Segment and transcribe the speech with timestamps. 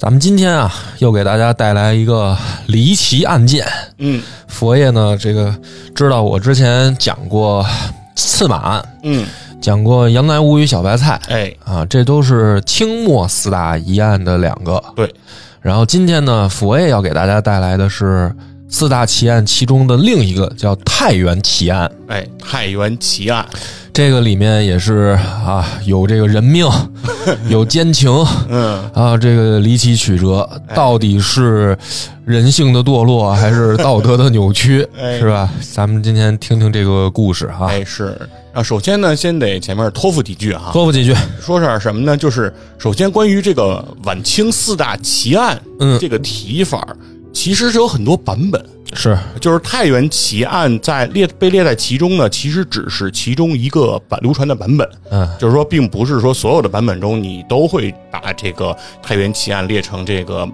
[0.00, 2.34] 咱们今天啊，又给大家带来一个
[2.68, 3.66] 离奇案件。
[3.98, 5.54] 嗯佛爷呢，这个
[5.94, 7.62] 知道我之前讲过
[8.16, 9.26] 刺马案，嗯，
[9.60, 14.82] 讲过杨乃武与小白菜哎，啊，这都是清末四大疑案的两个。
[14.96, 15.14] 对，
[15.60, 18.34] 然后今天呢，佛爷要给大家带来的是
[18.70, 21.90] 四大奇案其中的另一个，叫太原奇案。
[22.08, 23.44] 哎，太原奇案，
[23.92, 26.66] 这个里面也是啊，有这个人命，
[27.48, 28.10] 有奸情，
[28.48, 31.76] 嗯，啊，这个离奇曲折，到底是
[32.24, 35.48] 人性的堕落还是道德的扭曲， 哎是吧？
[35.72, 38.16] 咱们今天听听这个故事哈，哎是。
[38.52, 41.14] 啊，首先呢，先得前面托付几句啊，托付几句。
[41.40, 42.16] 说点什么呢？
[42.16, 46.84] 就是首先关于这个晚清四大奇案，嗯这个提法
[47.32, 48.64] 其实是有很多版本。
[48.92, 54.88] 是，就是太原奇案在列被列在其中呢，其实只是其中一个版流传的版本。
[55.12, 60.48] 嗯，就是说，并不是说所有的版本中你都会把这个太原奇案列成这个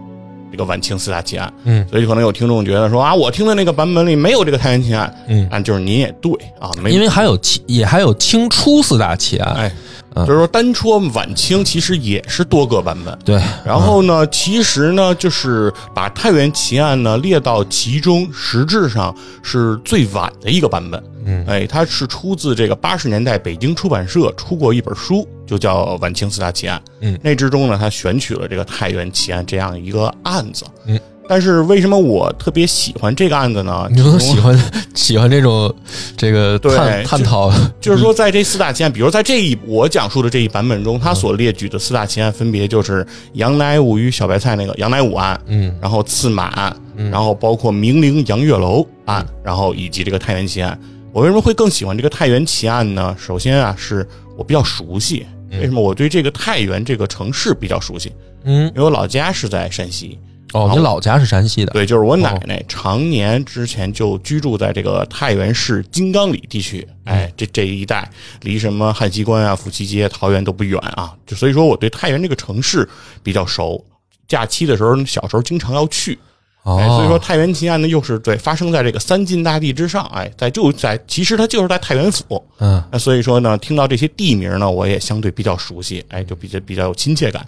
[0.53, 1.51] 这个晚清四大奇案。
[1.65, 5.11] 嗯，所以可能有听众觉得说啊，我听的那个版本里没有这个太原奇案。
[5.29, 9.55] 嗯啊，就是您也对啊，没因为还有清，也还有清初四大奇案。
[9.55, 13.19] 哎，嗯就是说单说晚清其实也是多个版本。
[13.25, 21.03] 对，然后呢，其实呢，就是把太原奇案呢列到其中，实质上是最晚的一个版本。
[21.29, 26.79] 嗯哎，它是出自这个八十年代北京出版社出过一本书，就叫《晚清四大奇案》。
[27.01, 30.65] 嗯那之中呢，他选取了这个太原奇案这样一个案子。
[30.87, 33.89] 嗯，但是为什么我特别喜欢这个案子呢？
[33.93, 34.59] 你说喜欢
[34.95, 35.75] 喜欢这种
[36.17, 36.75] 这个对
[37.05, 46.77] 探讨，就是说，在这四大奇案，比如在这一我讲述的这一版本中，他所列举的四大奇案分别就是杨乃武与小白菜那个杨乃武案，嗯然后刺马案，
[47.11, 50.79] 然后包括明陵杨月楼案，然后以及这个太原奇案。
[51.13, 53.17] 我为什么会更喜欢这个太原奇案呢？
[53.19, 54.07] 首先啊，是
[54.37, 55.27] 我比较熟悉。
[55.53, 58.13] 为什么我对这个太原这个城市比较熟悉？
[58.45, 60.19] 嗯，因为我老家是在山西，
[60.57, 72.89] 哦，你老家是山西的，对，就是我奶奶常年之前就居住在这个太原市金刚里地区，哎，这这一带离什么汉西关啊、府西街、桃园都不远啊，就所以说我对太原这个城市
[73.23, 73.85] 比较熟。
[74.27, 76.19] 假期的时候，小时候经常要去，
[76.65, 82.83] 哦，哎，所以说太原奇案呢，又是对发生在这个三晋大地之上，哎，在就在其实它就是在太原府，嗯。
[82.91, 87.47] 那所以说呢，听到这些地名呢，我也相对比较熟悉，哎，就比较比较有亲切感。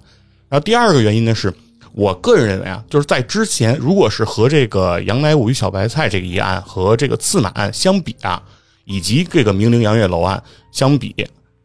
[0.49, 1.53] 然后第二个原因呢，是
[1.98, 8.41] 我个人认为啊，就是在之前，如果是和这个杨乃武与小白菜这个一案和这个刺马案相比啊，
[8.84, 11.12] 以及这个明陵杨月楼案相比，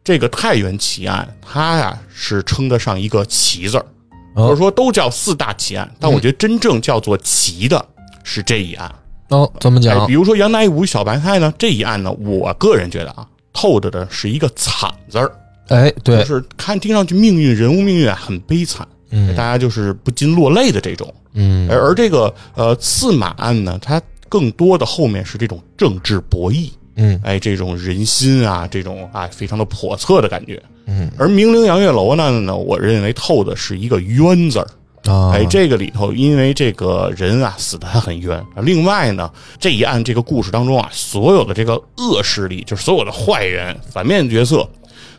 [0.02, 3.86] 这个太原奇案它呀、是称得上一个奇字儿，
[4.34, 4.46] 哦。
[4.46, 7.86] 或者说都叫四大奇案，但我觉得真正叫做奇的
[8.24, 8.92] 是这一案。
[9.28, 10.14] 哦，怎么哎，讲比？
[10.14, 15.30] 如说杨乃武与小白菜呢，这一案呢，我个人觉得啊，透着的是一个惨字儿，
[15.68, 16.18] 哎，对。
[16.18, 21.12] 就，是看听上去命运人物命运啊很悲惨，嗯大家就是不禁落泪的这种。
[21.34, 30.62] 嗯而而这个呃刺马案呢，它更多的后面是这种政治博弈，嗯哎，这种人心啊，这种啊非常的叵测的感觉。
[30.86, 34.68] 嗯而明陵杨月楼呢呢，我认为透的是一个冤字儿。
[35.04, 38.42] 啊，哎，这个里头，因为这个人啊死的还很冤。
[38.62, 44.66] 另外呢，这一案这个故事当中啊，所有的这个恶势力，就是所有的坏人、反面角色，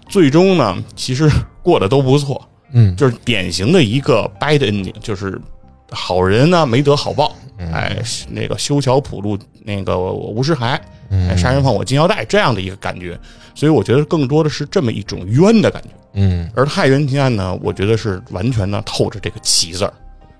[0.10, 1.30] 最终呢，其实
[1.62, 2.44] 过得都不错。
[2.72, 5.40] 嗯就是典型的一个 bad ending，就是
[5.90, 7.98] 好人呢没得好报，哎，
[8.30, 13.18] 那个修桥铺路，那个吴世海，哎，杀人放火金腰带这样的一个感觉。
[13.54, 15.90] 所以我觉得更多的是这么一种冤的感觉。
[16.18, 19.94] 嗯而太原奇案呢，我觉得是完全呢透着这个奇字儿。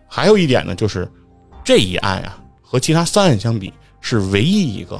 [0.08, 1.08] 还有一点呢，就是
[1.64, 5.00] 这一案啊、和其他三案相比，是唯一一个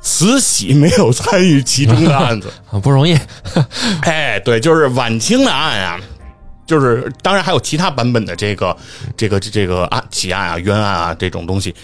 [0.00, 2.52] 慈禧没有参与其中的案子。
[2.70, 3.16] 啊不容易，
[4.02, 6.00] 哎，对，就是晚清的案啊，
[6.66, 8.76] 就是当然还有其他版本的这个
[9.16, 11.74] 这个这个啊奇案啊、冤案啊这种东西，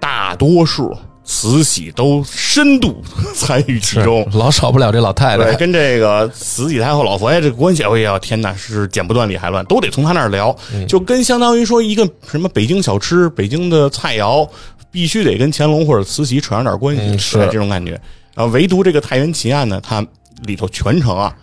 [0.00, 3.02] 大多数慈禧都深度
[3.34, 4.26] 参与其中。
[4.32, 10.54] 老少不了这老太对，太，跟这个慈禧太后、老佛爷这个关系，哎呀，天哪，是剪不断理还乱，都得从他那儿聊，
[10.86, 14.46] 就跟相当于说一个什么北京小吃、北京的菜肴，
[14.90, 17.98] 必须得跟乾隆或者慈禧扯上点关系，嗯是对这种感觉。
[18.34, 20.06] 啊，唯独这个太原奇案呢，它
[20.44, 21.34] 里头全程啊，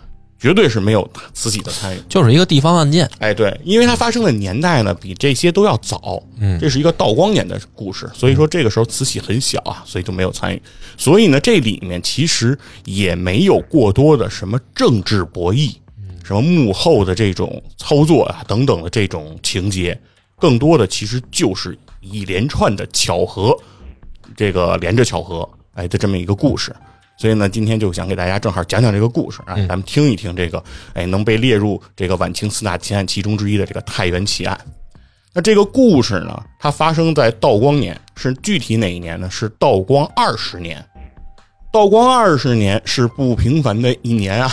[0.42, 2.00] 绝对是没有慈禧的参与。
[2.08, 3.08] 就是一个地方案件。
[3.20, 6.20] 哎，对，因为它发生的年代呢，比这些都要早。
[6.40, 10.60] 嗯这是一个道光年的故事，所以说这个时候慈禧很小啊，所以就没有参与。
[10.96, 15.76] 所以呢，这里面其实也没有过多的什么政治博弈，
[16.24, 19.96] 什么幕后的这种操作啊等等的这种情节，
[20.36, 23.56] 更多的其实就是一连串的巧合，
[24.36, 26.74] 这个连着巧合，哎的这么一个故事。
[27.22, 30.60] 所以呢，今天就想给大家正好讲讲这个故事啊，咱们听一听这个，
[30.92, 34.60] 哎，能被列入这个晚清四大奇案其中之一的这个太原奇案。
[35.32, 39.30] 那这个故事呢，它发生在道光年，是具体哪一年呢？
[39.30, 40.84] 是道光二十年。
[41.72, 44.50] 道光二十年是不平凡的一年啊！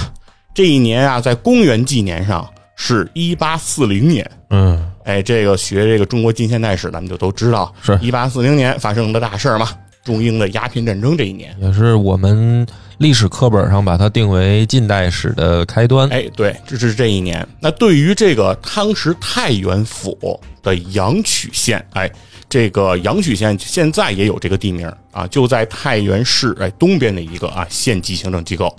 [0.53, 4.29] 这一年啊，在公元纪年上是一八四零年。
[4.51, 9.69] 嗯，哎，这个学这个中国近现代史，咱们就都知道，是一八四零年发生的大事儿嘛，
[10.09, 11.55] 中英的鸦片战争这一年。
[11.61, 12.65] 也是我们
[12.97, 16.09] 历史课本上把它定为近代史的开端。
[16.09, 17.47] 哎，对，这是这一年。
[17.59, 22.11] 那对于这个当时太原府的阳曲县，哎，
[22.49, 28.75] 这个阳曲县现在也有这个地名啊，就在太原市哎东边的一个啊县级行政机构。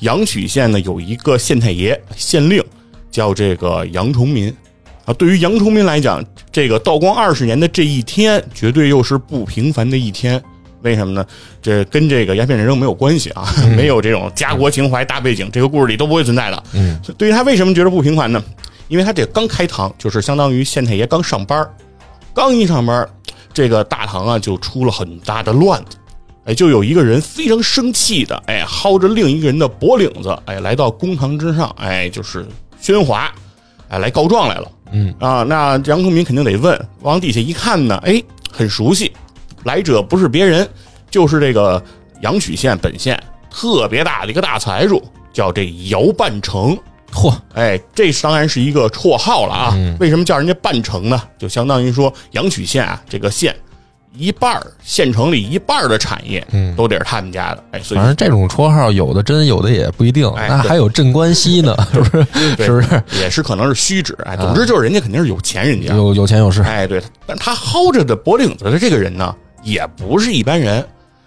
[0.00, 2.60] 阳曲县呢有一个县太爷、县令，
[3.10, 4.52] 叫这个杨崇民。
[5.04, 10.40] 啊，对于杨崇民来讲，这个道光二十年的这一天，绝对又是不平凡的一天。
[10.82, 11.24] 为什么呢？
[11.60, 13.46] 这跟这个鸦片战争没有关系啊，
[13.76, 16.62] 没有这种家国情怀大背景，这个故事里都不会存在的。
[16.72, 18.42] 嗯，对于他为什么觉得不平凡呢？
[18.88, 21.66] 因为他这刚开堂，就是相当于县太爷刚上班
[22.34, 23.08] 刚一上班
[23.54, 25.96] 这个大堂啊就出了很大的乱子。
[26.44, 32.44] 哎，就有一个人非常生气的，哎，薅着另一个人的脖领子，哎，来到公堂之上，哎，就是
[32.82, 33.32] 喧哗，
[33.88, 34.68] 哎，来告状来了。
[34.90, 38.20] 嗯啊，那杨崇明肯定得问，往底下一看呢，哎，
[38.50, 39.12] 很熟悉，
[39.64, 40.68] 来者不是别人，
[41.10, 41.82] 就是这个
[42.22, 43.20] 阳曲县本县
[43.50, 46.76] 特别大的一个大财主，叫这姚半城。
[47.12, 49.72] 嚯，哎，这当然是一个绰号了啊。
[49.74, 51.22] 嗯为什么叫人家半城呢？
[51.38, 53.54] 就相当于说阳曲县啊，这个县
[54.14, 57.62] 一半儿县城里一半儿的产业，嗯都得是他们家的。
[57.72, 60.26] 哎，所以反正这种绰号有的真，有的也不一定。
[60.30, 62.26] 哎那还有镇关西呢， 是不是？
[62.64, 63.02] 是不是？
[63.20, 64.16] 也是可能是虚指。
[64.24, 65.94] 哎，总之就是人家肯定是有钱人家。
[65.94, 66.62] 有有钱有势。
[66.62, 70.86] 哎，对，但他薅着的脖领子的这个人呢，也不是一般人，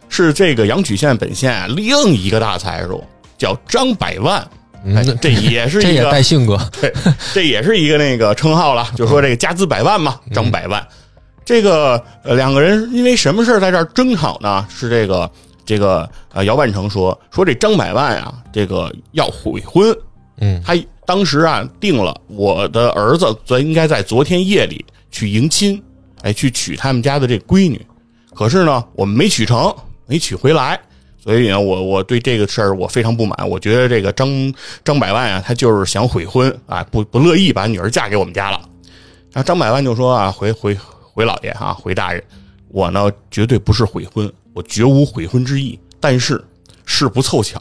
[0.09, 3.03] 是这个阳曲县本县另一个大财主，
[3.37, 4.39] 叫张百万。
[4.87, 6.55] 哎嗯，这也是这也一个带性格。
[6.79, 6.93] 对，
[7.33, 10.87] 这也是一个那个称号了，就说这个家资百万嘛，张百万。
[11.43, 14.63] 这个呃两个人因为什么事儿在这儿争吵呢？
[14.69, 15.31] 是这个
[15.65, 19.91] 这个呃姚万成说说这张百万啊，这个要悔婚。
[20.37, 25.81] 嗯他当时啊定了我的儿子昨应该在昨天夜里去迎亲，
[26.21, 27.83] 哎，去娶他们家的这闺女。
[28.35, 29.73] 可是呢，我们没娶成，
[30.05, 30.79] 没娶回来。
[31.17, 33.49] 所以呢，我我对这个事儿我非常不满。
[33.49, 34.53] 我觉得这个张
[34.83, 38.61] 张百万啊，他就是想悔婚啊，不不乐意把女儿嫁给我们家了。
[39.31, 42.23] 然后张百万就说啊，回回回老爷啊，回大人，
[42.67, 45.79] 我呢绝对不是悔婚，我绝无悔婚之意。
[45.99, 46.39] 但是
[46.85, 47.59] 事不凑巧，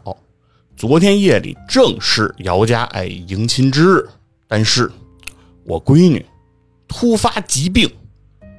[0.76, 4.08] 昨天夜里正是姚家哎迎亲之日，
[4.46, 4.90] 但是
[5.64, 6.22] 我闺女
[6.86, 7.90] 突发疾病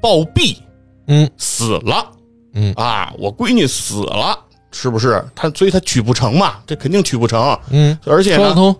[0.02, 0.58] 暴毙
[1.08, 2.06] 嗯死了。
[2.54, 4.38] 嗯啊，我闺女死了，
[4.72, 5.24] 是不是？
[5.36, 7.58] 他所以他娶不成嘛，这肯定娶不成。
[7.70, 8.76] 嗯，而且呢。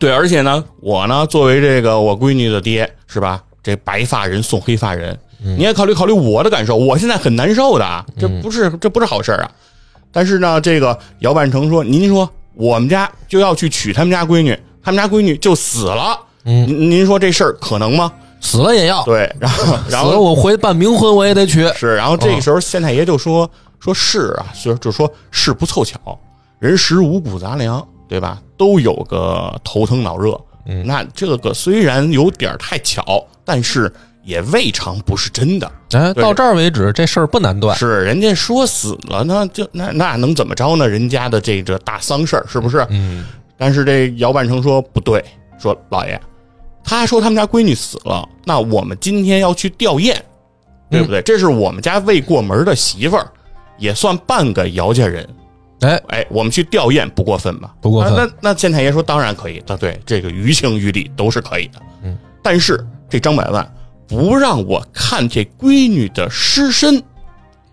[0.00, 3.42] 对，而且呢，我呢作为这个我闺女的爹，是吧？
[3.62, 9.50] 这白发人送黑发人，你也考虑考虑我的感受，我现在很难受的啊，这不是这不是好事儿啊。
[10.12, 19.02] 但是呢，这个姚万成说：“您说我们家就要去娶他们家闺女，他们家闺女就死了，嗯您您说这事儿可能吗死了也要？”。
[19.06, 21.66] 对，然后 然后死了我回办冥婚我也得娶。
[21.74, 23.48] 是，然后这个时候县太爷就说
[23.80, 25.98] 说是啊，就就说事不凑巧，
[26.58, 28.38] 人食五谷杂粮，对吧？
[28.56, 30.38] 都有个头疼脑热。
[30.68, 33.92] 嗯那这个虽然有点太巧，但是
[34.24, 35.70] 也未尝不是真的。
[35.92, 37.76] 哎，到这儿为止，这事儿不难断。
[37.76, 40.88] 是人家说死了呢，就那那能怎么着呢？
[40.88, 42.84] 人家的这个大丧事儿是不是？
[42.90, 43.24] 嗯
[43.56, 45.24] 但是这姚半成说不对，
[45.58, 46.20] 说老爷，
[46.86, 50.16] 他说他们家闺女死了，那我们今天要去吊唁，
[50.88, 51.20] 对不对？
[51.22, 53.26] 这是我们家未过门的媳妇儿，
[53.76, 55.28] 也算半个姚家人。
[55.80, 57.74] 哎，哎，我们去吊唁不过分吧？
[57.80, 61.82] 不过分那那那县太爷说当然可以，啊，对，这个于情于理都是可以的。
[62.02, 63.68] 嗯，但是这张百万
[64.06, 67.02] 不让我看这闺女的尸身，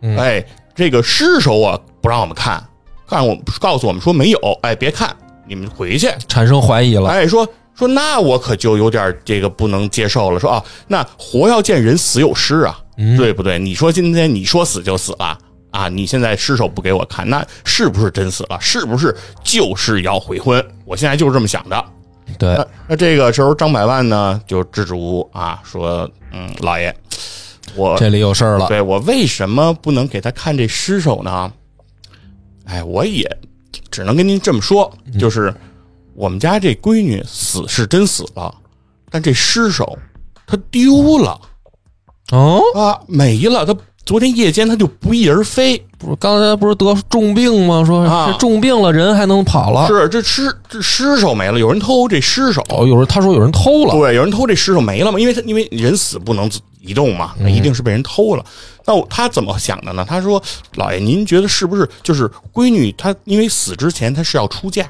[0.02, 0.44] 嗯哎，
[0.74, 2.62] 这个尸首啊不让我们看，
[3.08, 5.16] 看我告诉我们说没有，哎，别看，
[5.48, 6.10] 你们回去。
[6.28, 7.10] 产生怀疑了。
[7.10, 10.40] 哎，说说那我可就有点这个不能接受了。
[10.40, 13.58] 说啊，那活要见人，死有尸啊，嗯对不对？
[13.58, 15.38] 你说今天你说死就死了，
[15.72, 18.58] 啊，你现在尸首不给我看，那是不是真死了？
[18.62, 20.64] 是不是就是要悔婚？
[20.86, 21.86] 我现在就是这么想的。
[22.40, 26.96] 对那那这个时候，张百万呢就支支吾吾啊，说：“嗯，老爷，
[27.76, 28.68] 我这里有事儿了。
[28.68, 31.52] 对我为什么不能给他看这尸首呢？
[32.66, 33.30] 哎，我也
[33.92, 35.54] 只能跟您这么说，就是
[36.16, 38.54] 我们家这闺女死是真死了，
[39.10, 39.98] 但这尸首
[40.46, 41.40] 她丢了
[42.32, 43.66] 哦，啊，没了。
[43.66, 45.78] 她昨天夜间她就不翼而飞。
[45.98, 47.84] 不是刚才不是得重病吗？
[47.86, 49.88] 说啊这重病了，人还能跑了？
[49.88, 52.62] 是这尸这尸首没了，有人偷这尸首。
[52.70, 53.94] 哦，有人他说有人偷了。
[53.94, 55.18] 对，有人偷这尸首没了嘛？
[55.18, 58.44] 因为他因为人死不能自移动嘛，那一定是被人偷了。
[58.86, 60.06] 那我他怎么想的呢？
[60.06, 60.44] 他说
[60.76, 64.86] ：“老爷，您觉得是不是就是闺女她因为死之前她是要出嫁，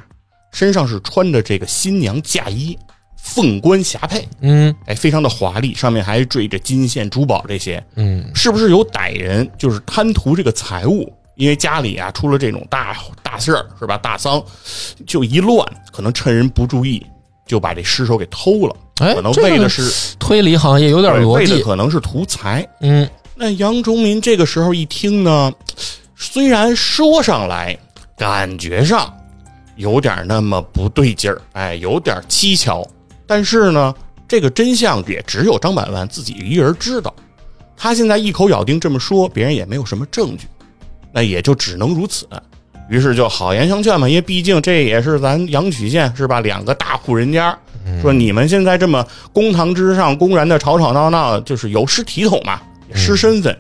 [0.54, 2.78] 身上是穿着这个新娘嫁衣，
[3.18, 11.12] 凤冠霞帔，嗯哎，非常的华丽，上面还缀着金线珠宝这些，嗯，是不是有歹人就是贪图这个财物？
[11.36, 13.98] 因为家里啊出了这种大大事儿是吧？
[13.98, 14.42] 大丧，
[15.08, 17.04] 就一乱，可能趁人不注意
[17.48, 18.76] 就把这尸首给偷了。
[19.02, 21.64] 哎可能为的是推理行业有点逻对为的辑。
[21.64, 22.64] 可能是图财。
[22.82, 25.52] 嗯，那杨忠民这个时候一听呢，
[26.16, 27.76] 虽然说上来
[28.16, 29.12] 感觉上
[29.76, 32.88] 有点那么不对劲儿，哎，有点蹊跷，
[33.26, 33.94] 但是呢，
[34.28, 37.14] 这个真相也只有张百万自己一人知道。
[37.76, 40.48] 他现在一口咬定这么说，别人也没有什么证据，
[41.12, 42.28] 那也就只能如此。
[42.90, 46.40] 于是就好言相劝嘛，因为毕竟这也是咱阳曲县是吧？
[46.42, 47.58] 两个大户人家，
[48.02, 52.62] 说你们现在这么公堂之上公然的吵吵闹闹，就是有失体统嘛，
[52.94, 53.58] 失身份。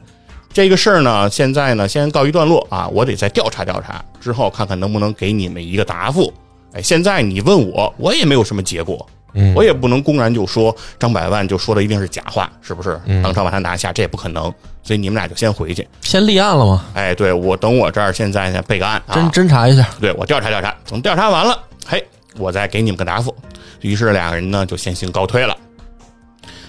[0.53, 6.31] 这个事儿呢，现在呢先告一段落啊，我得再调查调查，之后看看能不能给你们一个答复。
[6.74, 13.00] 哎，现在你问我，我也没有什么结果，嗯我也不能公然就说张百万就说的一定是假话，是不是？
[13.24, 14.43] 当场把他拿下，这也不可能。
[14.83, 15.88] 所以你们俩就先回去。
[16.01, 16.86] 先立案了吗？
[16.93, 19.89] 哎，对我等我这儿现在呢备个案啊，侦侦查一下。
[20.00, 21.57] 对我调查调查，等调查完了，
[21.88, 22.05] 嘿，
[22.38, 23.36] 我再给你们个答复。
[23.81, 25.57] 于是两个人呢就先行告退了。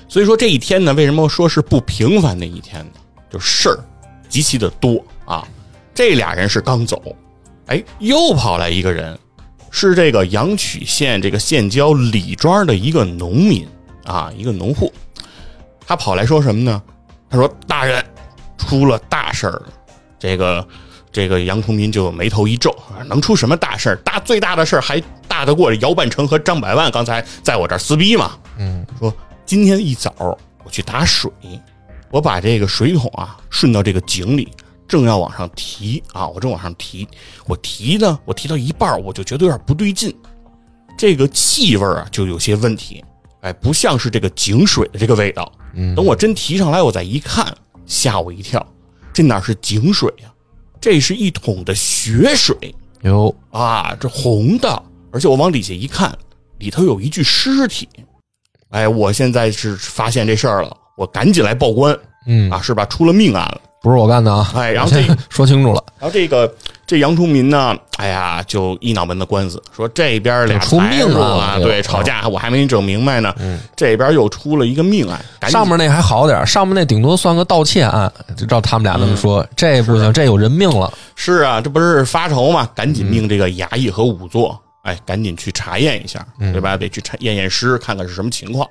[0.09, 3.01] 所以说这一天呢，为什么说是不平凡的一天呢？
[3.35, 3.79] 就事儿
[4.29, 5.47] 极其的多啊。
[5.93, 7.03] 这俩人是刚走，
[7.67, 9.19] 哎，又跑来一个人，
[9.71, 13.67] 是这个阳曲县这个县郊李庄的一个农民
[14.05, 14.93] 啊，一个农户。
[15.87, 16.83] 他跑来说什么呢？
[17.29, 18.05] 他说：“大人，
[18.57, 19.65] 出了大事儿了。”
[20.19, 20.67] 这个
[21.13, 23.97] 这个杨崇民就眉头一皱，啊能出什么大事儿？
[23.97, 28.39] 大最大的事儿还大得过这姚半成和张百万刚才在我这儿撕逼吗？
[28.59, 29.15] 嗯，说
[29.45, 30.13] 今天一早
[30.65, 31.31] 我去打水，
[32.15, 34.49] 我把这个水桶啊顺到这个井里，
[34.87, 37.09] 正要往上提啊，我正往上提，
[37.45, 40.17] 我提呢，我提到一半儿我就觉得有点不对劲，
[40.97, 43.05] 这个气味啊就有些问题，
[43.41, 45.51] 哎，不像是这个井水的这个味道。
[45.75, 47.53] 嗯等我真提上来，我再一看，
[47.85, 48.65] 吓我一跳，
[49.13, 50.33] 这哪是井水呀、
[50.81, 52.57] 这是一桶的血水
[53.03, 54.81] 哟啊，这红的，
[55.11, 56.17] 而且我往底下一看，
[56.59, 57.89] 里头有一具尸体。
[58.71, 61.97] 哎，我现在是发现这事儿了，我赶紧来报官
[62.27, 62.85] 嗯啊，是吧？
[62.87, 63.61] 出了命案了。
[63.83, 64.51] 不是我干的啊。
[64.55, 66.51] 哎 然后这先说清楚了，然后这个
[66.87, 73.35] 这杨崇民呢，哎呀，就一脑门子官司，说这边俩出命案了啊，对，吵架，我还没整明白呢，
[73.77, 80.91] 这边又出了一个命案，上面那还好点，上面那顶多算个盗窃案，就照他们俩那么说，这不行，这有人命了。
[81.15, 82.67] 是啊，这不是发愁嘛？
[82.75, 86.75] 赶紧命这个衙役和仵作，哎，赶紧去查验一下，对吧？
[86.75, 88.67] 得去查验验尸，看看是什么情况。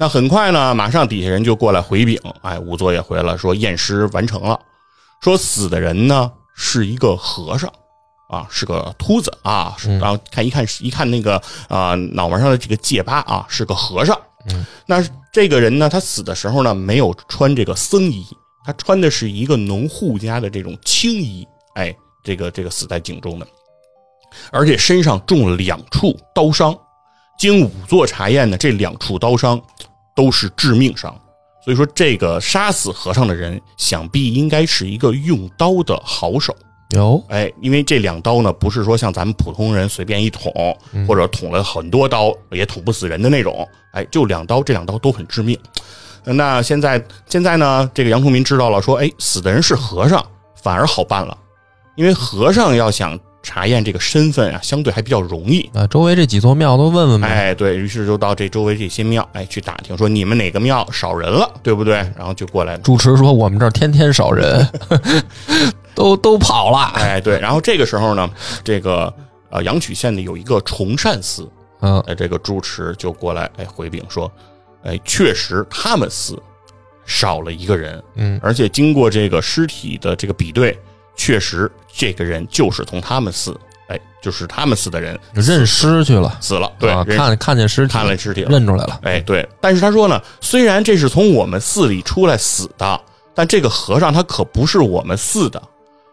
[0.00, 4.58] 那很快呢，马上底下人就过来回禀，哎，仵作也回了，说验尸完成了，
[5.20, 7.70] 说死的人呢是一个和尚，
[8.30, 11.36] 啊，是个秃子啊，是然后看一看一看那个
[11.68, 14.18] 啊、脑门上的这个戒疤啊，是个和尚。
[14.86, 18.26] 那这个人呢，他死的时候呢，没有穿这个僧衣，
[18.64, 23.46] 他穿的是一个农户家的这种青衣，哎，这个这个死在井中的，
[24.50, 26.74] 而且身上中了两处刀伤，
[27.38, 29.60] 经仵作查验呢，这两处刀伤
[30.20, 31.18] 都是致命伤，
[31.64, 36.54] 所以说这个杀死和尚的人，想必应该是一个用刀的好手。
[36.90, 37.24] 有。
[37.30, 40.52] 哎，因为这两刀呢，不是说像咱们普通人随便一捅，
[41.08, 45.58] 或者捅了很多刀也捅不死人的那种，哎，就两刀，这两刀都很致命。
[46.22, 50.22] 那现在现在呢，这个杨崇民知道了，说，哎，死的人是和尚，
[50.62, 51.34] 反而好办了，
[51.96, 55.68] 因为和尚要想查验这个身份啊，相对还比较容易。
[55.72, 57.28] 啊，周围这几座庙都问问呗。
[57.28, 61.94] 哎，对于是就到这周围这些庙，哎，去打听说你们哪个庙少人了，对不对？
[62.16, 64.66] 然后就过来主持说我们这儿天天少人，
[65.94, 66.78] 都都跑了。
[66.94, 68.28] 哎，对，然后这个时候呢，
[68.62, 69.12] 这个
[69.48, 71.48] 呃阳曲县呢有一个崇善寺，
[71.80, 74.30] 嗯哎，这个主持就过来哎回禀说，
[74.82, 76.40] 哎，确实他们寺
[77.06, 80.78] 少了一个人，嗯而且经过这个尸体的这个比对，
[81.20, 83.54] 确实这个人就是从他们寺，
[83.88, 88.98] 哎，就是他们寺的人认尸去了，死了，对，啊看看见尸体，看了尸体了认出来了。
[89.02, 92.98] 哎，对，但是他说呢，虽然这是从我们寺里出来死的，
[93.34, 95.62] 但这个和尚他可不是我们寺的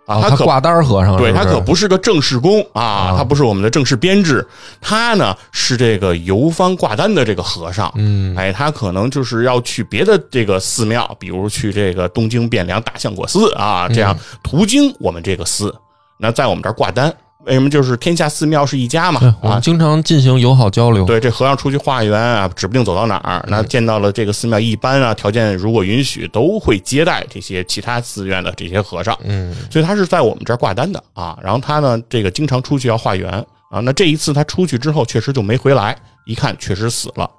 [0.08, 4.48] 啊，可他挂单和尚，对他可不是个正式工啊，他不是我们的正式编制，
[4.80, 15.76] 他呢是这个游方挂单的这个和尚，嗯，哎，他可能就是要去别的这个寺庙，比如去这个东京汴梁大相国寺啊，这样途经我们这个寺，
[16.18, 17.14] 那在我们这儿挂单，
[17.48, 19.62] 为什么就是天下寺庙是一家嘛，我啊们？
[19.62, 21.06] 经常进行友好交流。
[21.06, 23.44] 对，这和尚出去化缘啊，指不定走到哪儿。
[23.48, 29.18] 那见到了这个寺庙，一般啊，条件如果允许，都会接待这些其他寺院的这些和尚。
[29.24, 31.38] 嗯，所以他是在我们这儿挂单的啊。
[31.42, 33.32] 然后他呢，这个经常出去要化缘
[33.72, 33.80] 啊。
[33.80, 37.30] 那这一次他出去之后，确实就没回来，一看确实死了。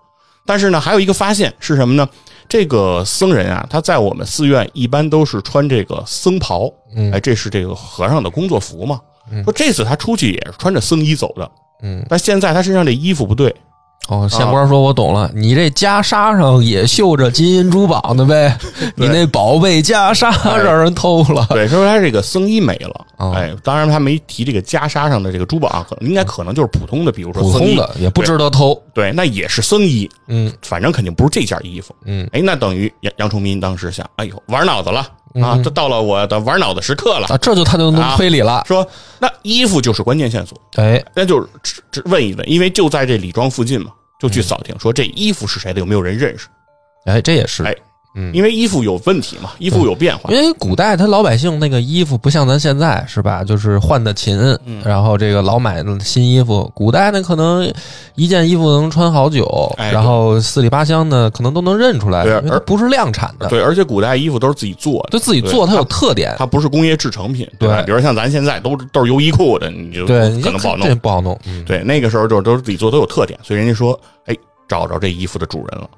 [0.47, 2.09] 但是呢，还有一个发现是什么呢？
[2.49, 8.99] 这个僧人啊，他在我们寺院一般都是穿这个僧袍，嗯哎，这是这个和尚的工作服嘛。
[9.44, 11.50] 说这次他出去也是穿着僧衣走的，
[11.82, 13.54] 嗯，但现在他身上这衣服不对，
[14.08, 18.56] 哦，县官说：“我懂了，你这袈裟上也绣着金银珠宝呢呗？
[18.97, 21.47] 你那宝贝袈裟哎让人偷了。
[21.50, 23.32] 对，说他这个僧衣没了，哦。
[23.37, 27.75] 哎，当然他没提这个袈裟上的这个珠宝啊，可能应该可能就是普通的，比如说僧衣。
[27.75, 28.80] 普通的也不值得偷。
[28.94, 30.50] 对，那也是僧衣，嗯。
[30.62, 35.06] 反正肯定不是这件衣服，嗯，哎，那等于杨杨崇民当时想，哎呦，玩脑子了
[35.42, 38.64] 啊，这到了我的玩脑的时刻了，啊，这就他就能啊推理了。
[38.66, 38.87] 说
[39.18, 41.47] 那衣服就是关键线索，哎，那就
[41.90, 43.90] 只问一问，因为就在这李庄附近嘛，
[44.21, 46.47] 就去扫听，说这衣服是谁的，有没有人认识？
[47.07, 47.75] 哎，这也是哎，
[48.15, 53.45] 嗯因为衣服有问题嘛，衣服有变化因，为古代他老百姓那个衣服不像咱现在是吧？
[53.45, 56.71] 就是换的勤，嗯然后这个老买的新衣服。
[56.75, 57.73] 古代呢，可能
[58.15, 59.45] 一件衣服能穿好久，
[59.77, 66.35] 哎然后四里八乡的，可能都能认出来，对而不是量产的，对，而且古代衣服都是自己做的，就自己做，它有特点。
[66.38, 67.69] 它不是工业制成品，对？
[67.69, 70.95] 对比如像咱现在都都是优衣库的，你就可能不好弄这。
[70.97, 71.38] 不好弄。
[71.47, 74.35] 嗯，对，那个时候就都是自己做，都有特点，所以人家说，哎，
[74.67, 75.88] 找着这衣服的主人了。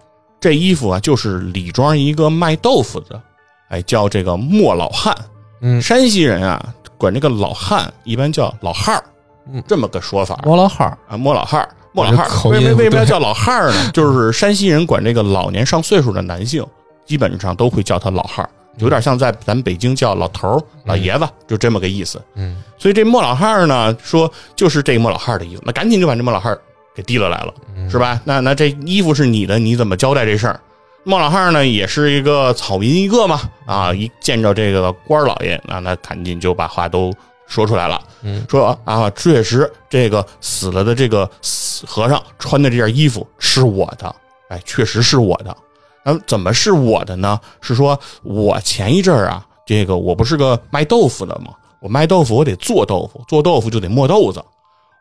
[0.41, 3.21] 这衣服啊，就是李庄一个卖豆腐的，
[3.69, 5.15] 哎，叫这个莫老汉。
[5.63, 9.05] 嗯山西人啊，管这个老汉一般叫老汉儿，
[9.53, 11.69] 嗯这么个说法莫老汉儿，啊，莫老汉儿。
[11.93, 13.91] 莫老汉儿，为为为什么要叫老汉儿呢？
[13.93, 16.65] 就是山西人管这个老年上岁数的男性，
[17.05, 18.49] 基本上都会叫他老汉儿，
[18.79, 22.23] 有点像在咱们北京叫老头儿、老爷子，就这么个意思。
[22.37, 26.61] 嗯所以这莫老汉儿呢，说就是这莫老汉儿的衣服，那赶紧就把这莫老汉儿
[26.95, 27.55] 给提了来了，
[27.89, 28.21] 是吧？
[28.25, 30.61] 那那这衣服是你的，你怎么交代这事儿？
[31.05, 37.11] 孟老汉呢，也是一个草民一个嘛，啊，一见着这个官老爷，那那赶紧就把话都
[37.47, 44.15] 说出来了，嗯，说啊，确实这个死了的这个死和尚穿的这件衣服是我的，
[44.51, 45.57] 哎，确实是我的。
[46.05, 47.41] 那怎么是我的呢？
[47.61, 51.53] 是说我前一阵儿啊，这个我不是个卖豆腐的吗？
[51.81, 54.45] 我卖豆腐，我得做豆腐，做豆腐就得磨豆子。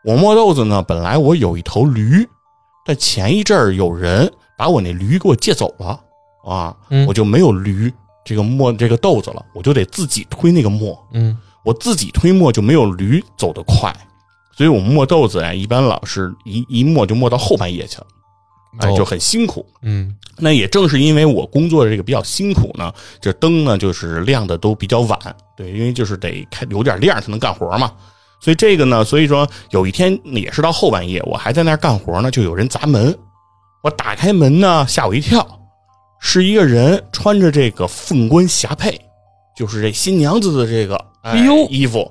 [0.04, 2.26] 我磨豆子呢，本来我有一头驴，
[2.86, 6.00] 但前一阵儿有人把我那驴给我借走了
[6.44, 7.92] 啊，嗯我就没有驴
[8.24, 10.98] 这个磨这个豆子了，我就得自己推那个磨。
[11.12, 13.94] 嗯我自己推磨就没有驴走得快，
[14.56, 18.06] 所以我磨豆子呀，一般老是一一磨就磨到后半夜去了，
[18.78, 19.66] 哎，哦就很辛苦。
[19.82, 25.18] 嗯那也正是因为我工作的这个比较辛苦呢，这灯呢就是亮的都比较晚，
[25.54, 27.92] 对，因为就是得开有点亮才能干活嘛。
[28.40, 33.16] 所以这个呢，所以说有一天也是到后半夜，我还在那儿干活呢，就有人砸门。
[33.82, 35.46] 我打开门呢，吓我一跳，
[36.20, 38.98] 是一个人穿着这个凤冠霞帔，
[39.56, 42.10] 就是这新娘子的这个哎哎呦衣服，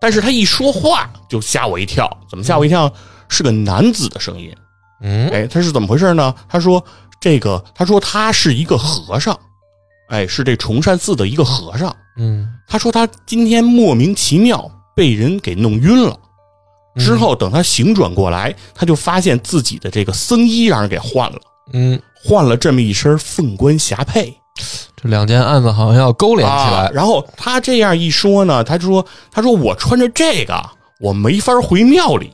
[0.00, 2.92] 但是他一说话就吓我一跳，怎么吓我一跳？
[3.28, 4.54] 是个男子的声音。
[5.02, 6.34] 嗯哎，他是怎么回事呢？
[6.48, 6.82] 他说
[7.20, 9.38] 这个，他说他是一个和尚，
[10.08, 11.94] 哎，是这崇善寺的一个和尚。
[12.16, 16.14] 嗯他说他今天莫名其妙被人给弄晕了，
[16.96, 21.38] 之后等他醒转过来，他就发现自己的这个僧衣让人给换了，
[21.72, 24.30] 嗯，换了这么一身凤冠霞帔
[24.94, 26.82] 这两件案子好像要勾连起啊。
[26.82, 26.90] 来。
[26.90, 30.54] 然后他这样一说呢，他说他说我穿着这个，
[31.00, 32.30] 我没法回庙里。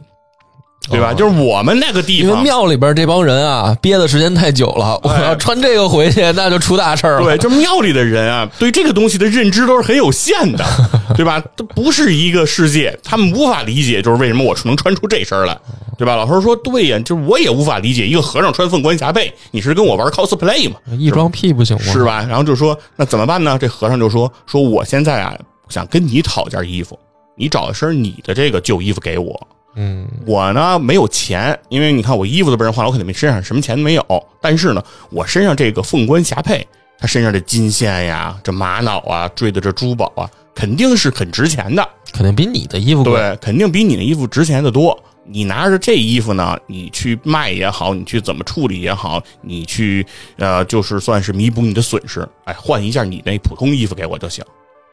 [0.88, 1.10] 对吧？
[1.10, 7.24] 哦就是我们那个地因为方，庙里边这帮人啊，憋的时间太久了，我哎要穿这个回去，那就出大事儿了。
[7.24, 10.64] 对，就庙里的人啊， 对这个东西的认知都是很有限的，
[11.16, 11.42] 对吧？
[11.56, 15.58] 这不是一个世界，他们无法理解，就是为什么我能穿出这身来，
[15.98, 16.14] 对吧？
[16.16, 20.76] 老头说对呀，就是我也无法理解，一个和尚穿凤冠霞帔，你是跟我玩 cosplay 吗？
[20.98, 21.82] 一装屁不行吗？
[21.92, 22.24] 是吧？
[22.28, 23.58] 然后就说那怎么办呢？
[23.60, 25.34] 这和尚就说说我现在啊，
[25.68, 26.98] 想跟你讨件衣服，
[27.36, 29.48] 你找一身你的这个旧衣服给我。
[29.76, 34.26] 嗯我呢没有钱，因为你看我衣服都被人换了，我肯定没身上什么钱都没有。
[34.40, 36.66] 但是呢，我身上这个凤冠霞帔，
[36.98, 43.12] 他身上的金线呀、这玛瑙啊、坠的这珠宝啊，肯定是很值钱的，肯定比你的衣服贵。
[43.12, 44.98] 对，肯定比你的衣服值钱的多。
[45.28, 54.44] 你拿着这衣服呢，你去卖也好，你去怎么处理也好，你去呃，就是算是弥补你的损失，哎，换一件你那普通衣服给我就行。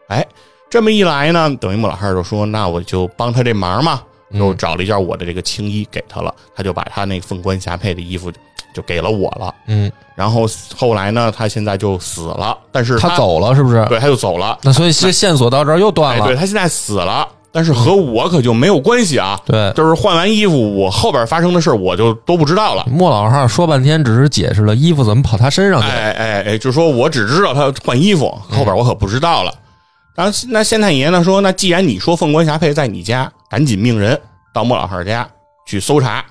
[0.08, 0.26] 哎，
[0.72, 4.02] 这么一来呢，等于穆老汉就说，那我就帮他这忙嘛，
[4.34, 8.32] 又找了一件我的这个青衣给他了，他就把他那凤冠霞帔的衣服
[8.74, 9.54] 就给了我了。
[9.68, 13.86] 嗯，然后后来呢，他现在就死了，但是他走了是不是？
[13.86, 14.58] 对，他就走了。
[14.64, 16.26] 那所以这线索到这儿又断哎，了。
[16.26, 19.40] 对他现在死了，但是和我可就没有关系啊。
[19.46, 22.84] 对就是换完衣服，我后边发生的事我就都不知道了。
[22.90, 25.88] 莫老号说半天，只是解释了衣服怎么跑他身上去。
[25.88, 29.54] 哎哎哎，就说我只知道他换衣服，后边我可不知道了。
[30.16, 34.20] 然后那县太爷呢说，那既然你说凤冠霞帔在你家，赶紧命人
[34.54, 35.28] 到莫老汉家
[35.66, 36.24] 去搜查，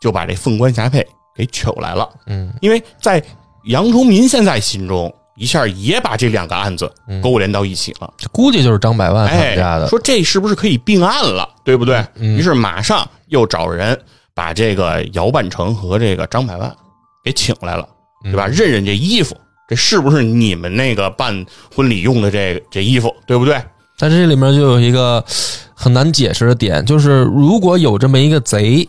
[0.00, 2.08] 就把这凤冠霞帔给取来了。
[2.26, 3.22] 嗯，因为在
[3.64, 6.90] 杨崇民现在心中，一下也把这两个案子
[7.22, 8.10] 勾连到一起了。
[8.16, 11.96] 这估计就是张百万他哎们家的。，说这是不是可以并案了，对不对？
[12.14, 14.00] 嗯于是马上又找人
[14.34, 16.74] 把这个姚半成和这个张百万
[17.22, 17.86] 给请来了，
[18.22, 18.46] 对吧？
[18.46, 19.36] 认认这衣服，
[19.68, 23.60] 这是不是你们那个办婚礼用的这个这衣服，对不对？
[23.98, 25.24] 但这里面就有一个
[25.74, 28.88] 很难解释的点，就是如果有这么一个贼，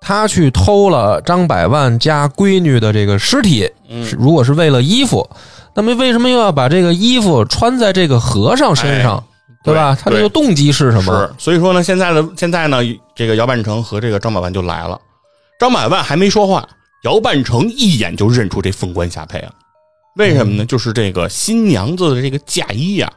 [0.00, 3.70] 他去偷了张百万家闺女的这个尸体，
[4.04, 5.28] 是如果是为了衣服，
[5.74, 9.22] 那么为什么又要把这个衣服穿在这个和尚身上，
[9.62, 9.96] 对吧？
[10.00, 11.12] 他这个动机是什么？
[11.12, 12.78] 是，所以说呢，现在的现在呢，
[13.14, 14.98] 这个姚半成和这个张百万就来了。
[15.58, 16.66] 张百万还没说话，
[17.04, 19.52] 姚半成一眼就认出这凤冠霞帔了。
[20.16, 20.64] 为什么呢？
[20.66, 23.12] 就是这个新娘子的这个嫁衣呀、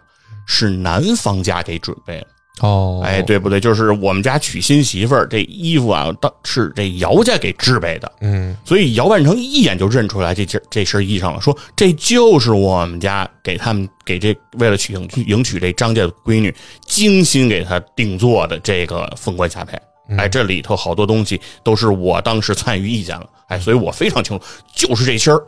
[0.45, 2.27] 是男方家给准备的。
[2.61, 3.57] 哦，哎，，对不对？
[3.57, 8.11] 就是我们家娶新媳妇儿，这衣服啊，当是这姚家给制备的。
[8.19, 16.53] 嗯，所以姚万成一眼就认出来这件这身衣裳了，说这就是我们家给他们给这为了娶迎娶迎娶这张家的闺女，
[16.85, 19.79] 精心给她定做的这个凤冠霞帔。
[20.17, 24.43] 哎，这里头好多东西都是我当时参与意见了，哎，所以我非常清楚，
[24.75, 25.41] 就是这身儿，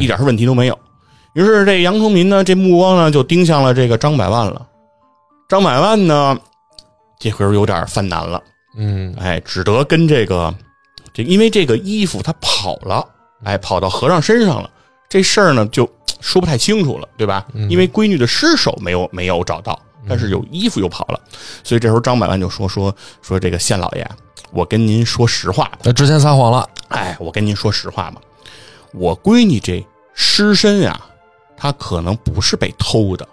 [0.00, 0.76] 一点问题都没有。
[1.36, 4.66] 于是这杨崇民呢，这目光呢就盯向了这个张百万了。
[5.46, 6.34] 张百万呢，
[7.18, 8.42] 这会儿有点犯难了。
[8.74, 10.54] 嗯，哎，只得跟这个
[11.12, 13.06] 这，因为这个衣服他跑了，
[13.44, 14.70] 哎，跑到和尚身上了，
[15.10, 15.86] 这事儿呢就
[16.22, 17.46] 说不太清楚了，对吧？
[17.68, 21.20] 因为闺女的尸首没有没有找到，但是有衣服又跑了，
[21.62, 24.10] 所以这时候张百万就说说说这个县老爷，
[24.52, 28.22] 我跟您说实话吧，那之前撒谎了，哎，我跟您说实话吧，
[28.94, 30.98] 我闺女这尸身呀、
[31.56, 33.26] 她可能不是被偷的，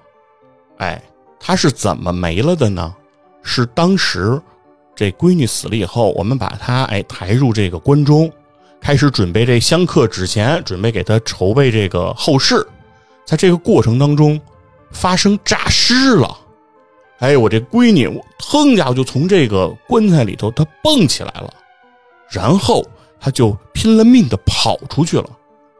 [0.77, 1.01] 哎，
[1.39, 2.95] 她是怎么没了的呢？
[3.43, 4.41] 是当时
[4.95, 8.31] 这闺女死了以后，我们把她哎抬入这个棺中，
[8.79, 12.65] 开始准备这香客纸钱，准备给她筹备这个后事，
[13.25, 14.39] 在这个过程当中
[14.91, 16.39] 发生诈尸了。
[17.19, 21.53] 哎，我这闺女，我腾家伙就从这个棺材里头她蹦起来了，
[22.29, 22.85] 然后
[23.19, 25.29] 她就拼了命的跑出去了，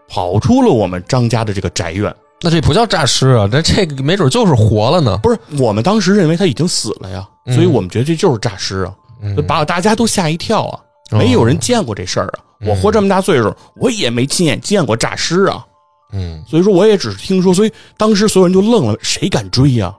[0.07, 2.13] 跑出了我们张家的这个宅院。
[2.43, 5.17] 那这不叫诈尸啊，那这个没准就是活了呢。
[5.23, 10.79] 不是，我们当时认为他已经死了呀，所以我们觉得这就是诈尸啊，嗯把大家都吓一跳啊！
[11.11, 12.39] 哦没有人见过这事儿啊！
[12.65, 15.63] 我活这么大岁数，我也没亲眼见过诈尸啊！
[16.11, 19.93] 嗯，所以说我也只是听说，所以当时所有人就愣了，谁敢追呀、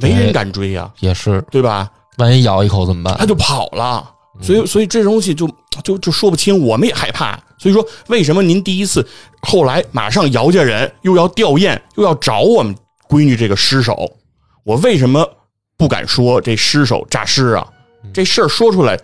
[0.00, 1.90] 没人敢追呀、也是，对吧？
[2.18, 3.16] 万一咬一口怎么办？
[3.18, 4.08] 他就跑了，
[4.40, 5.48] 所以所以这东西就
[5.82, 7.38] 就就说不清，我们也害怕。
[7.58, 9.06] 所以说，为什么您第一次，
[9.40, 12.74] 后来马上姚家人又要吊唁，又要找我们
[13.08, 14.12] 闺女这个尸首，
[14.62, 15.26] 我为什么
[15.78, 17.66] 不敢说这尸首诈尸啊？
[18.12, 18.96] 这事儿说出来，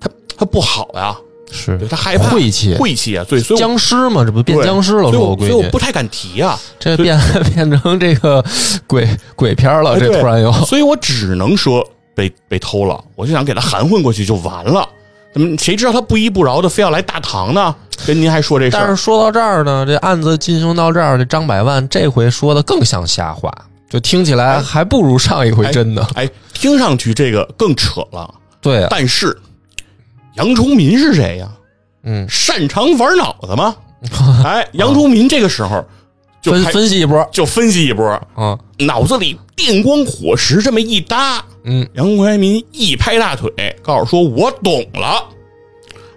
[0.00, 1.16] 他他不好呀，
[1.50, 5.10] 是对他害怕晦气，晦气啊，对，所以僵尸嘛，这不变僵尸了？
[5.10, 7.18] 所以我闺女所以我不，太敢提啊、 这 变
[7.54, 8.44] 变成这个
[8.86, 14.88] 鬼鬼片了，这突然又所以我只能说被被偷了，我就想给他含混过去就完了。
[15.32, 17.74] 怎么谁知道他不依不饶的非要来大堂呢？
[18.06, 23.50] 跟您还说这事儿，但是说到这儿呢，这案子进行到这儿，这张百万这回说的更像瞎话，
[23.88, 26.06] 就听起来还不如上一回真的。
[26.14, 28.34] 哎，听上去这个更扯了。
[28.60, 29.36] 对啊，但是
[30.34, 31.48] 杨崇民是谁呀？
[32.02, 33.74] 嗯，擅长玩脑子吗？
[34.44, 35.82] 哎，杨崇民这个时候
[36.42, 43.50] 就分分析一波就分析一波，啊，脑子里电光火石这么一搭，嗯，杨怀民一拍大腿，
[43.80, 45.24] 告诉说：“我懂了。”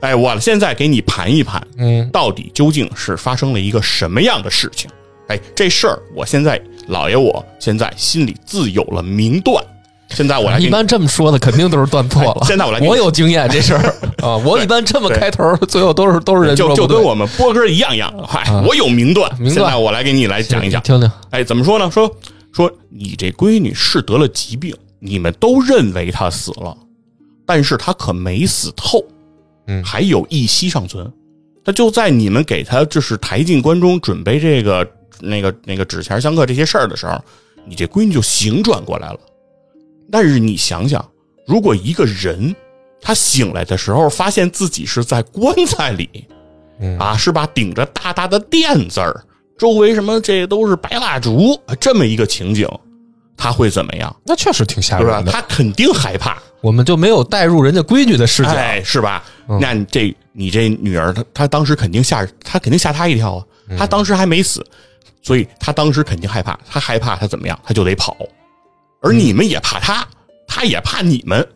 [0.01, 4.89] 哎，我现在给你盘一盘，嗯，到底究竟是发生了一个什么样的事情？
[5.27, 9.63] 哎，这事儿我现在老爷我现在心里自有了明断。
[10.15, 12.38] 现在我来一般这么说的肯定都是断错了。
[12.41, 19.30] 哎现在我来 我有经验这事儿 啊，我一般这么开头，最后都是都是人就就跟我们波哥一样一样，嗨，我有明断。
[19.49, 20.82] 现在我来给你来讲一讲。
[20.82, 21.12] 听听。
[21.30, 21.91] 哎，怎么说呢？
[21.91, 22.10] 说
[22.54, 26.75] 说你这闺女是得了疾病，你们都认为她死了，
[27.45, 29.04] 但是她可没死透，
[29.67, 31.12] 嗯还有一息尚存。
[31.65, 34.88] 那就在你们给她就是抬进关中，准备这个
[35.19, 37.19] 那个那个纸钱相克这些事儿的时候，
[37.67, 39.19] 你这闺女就醒转过来了。
[40.11, 41.03] 但是你想想，
[41.47, 42.55] 如果一个人
[43.01, 46.27] 他醒来的时候，发现自己是在棺材里，
[46.79, 47.45] 嗯啊，是吧？
[47.53, 49.23] 顶着大大的垫字儿，
[49.57, 52.67] 周围什么这都是白蜡烛，啊这么一个情景，
[53.37, 54.15] 他会怎么样？
[54.25, 54.99] 那确实挺吓？
[54.99, 55.31] 人的。
[55.31, 58.49] 他肯定害怕，我们就没有带入人家闺女的视角。
[58.49, 59.23] 哎，是吧？
[59.47, 63.45] 嗯那你这你这女儿，她她当时肯定吓，她肯定吓他一跳啊。
[63.69, 64.65] 嗯她当时还没死，
[65.21, 66.59] 所以她当时肯定害怕。
[66.67, 67.59] 她害怕，她怎么样？
[67.63, 68.17] 她就得跑。
[69.01, 70.08] 而你们也怕他，
[70.47, 71.47] 他也怕你们，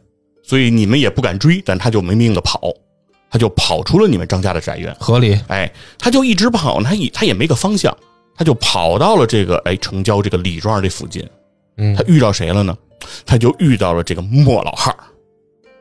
[0.44, 2.62] 所以你们也不敢追，但他就没命的跑，
[3.30, 4.96] 他就跑出了你们张家的宅院。
[5.00, 5.40] 合理。
[5.48, 7.96] 哎，他就一直跑，他也他也没个方向，
[8.36, 11.28] 他就跑到了这个哎城郊这个李庄这附近。
[11.78, 12.78] 嗯他遇到谁了呢？
[13.26, 15.04] 他就遇到了这个莫老汉儿。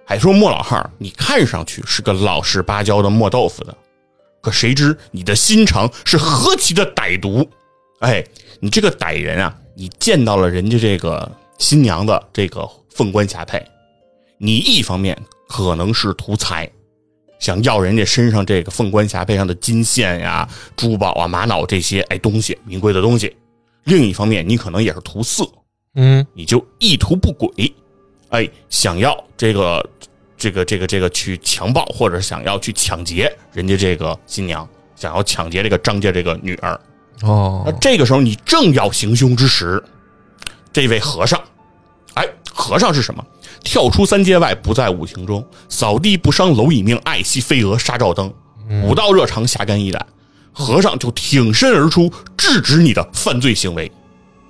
[0.06, 3.76] 还说莫老汉儿，你看上去是个老实巴交的磨豆腐的，
[4.40, 7.46] 可谁知你的心肠是何其的歹毒！
[7.98, 8.24] 哎，
[8.60, 13.60] 你这个歹人啊，你见到了人家这个新娘的这个凤冠霞帔，
[14.38, 16.70] 你一方面可能是图财，
[17.40, 23.28] 想要人家身上这个凤冠霞帔上的金线呀、珠宝啊、玛瑙这些哎东西名贵的东西；
[23.84, 25.44] 另一方面，你可能也是图色，
[25.94, 26.24] 嗯。
[26.32, 27.50] 你就意图不轨，
[28.28, 29.84] 哎，想要这个
[30.36, 36.80] 这个这个这个去强暴，或者想要去抢劫人家这个新娘，想要抢劫这个张家这个女儿。
[37.22, 37.64] 哦。
[37.66, 39.82] 那哦，这个时候你正要行凶之时，
[40.72, 41.40] 这位和尚，
[42.14, 43.24] 哎，和尚是什么？
[43.64, 48.32] 跳出三界外，不在五行中，扫地不伤蝼蚁命，爱惜飞蛾杀照灯。
[48.82, 50.06] 武道热肠，侠肝义胆，
[50.52, 53.90] 和尚就挺身而出，制止你的犯罪行为。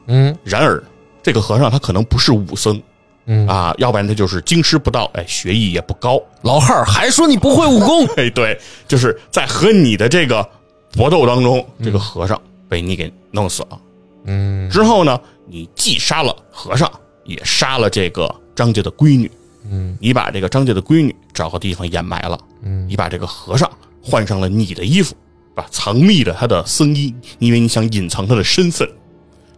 [0.09, 0.83] 嗯然而，
[1.23, 2.81] 这个和尚他可能不是武僧
[3.27, 6.21] 嗯，啊，要不然他就是经师不到，哎，学艺也不高。
[6.43, 8.07] 老汉儿还说你不会武功。
[8.17, 10.47] 哎，对，就是在和你的这个
[10.93, 13.79] 搏斗当中，这个和尚被你给弄死了。
[14.25, 16.91] 嗯之后呢，你既杀了和尚，
[17.25, 19.31] 也杀了这个张家的闺女。
[19.71, 22.39] 嗯，你把这个张家的闺女找个地方掩埋了。
[22.63, 23.71] 嗯，你把这个和尚
[24.03, 25.15] 换上了你的衣服，
[25.55, 28.89] 把藏匿着他的僧衣，因为你想隐藏他的身份。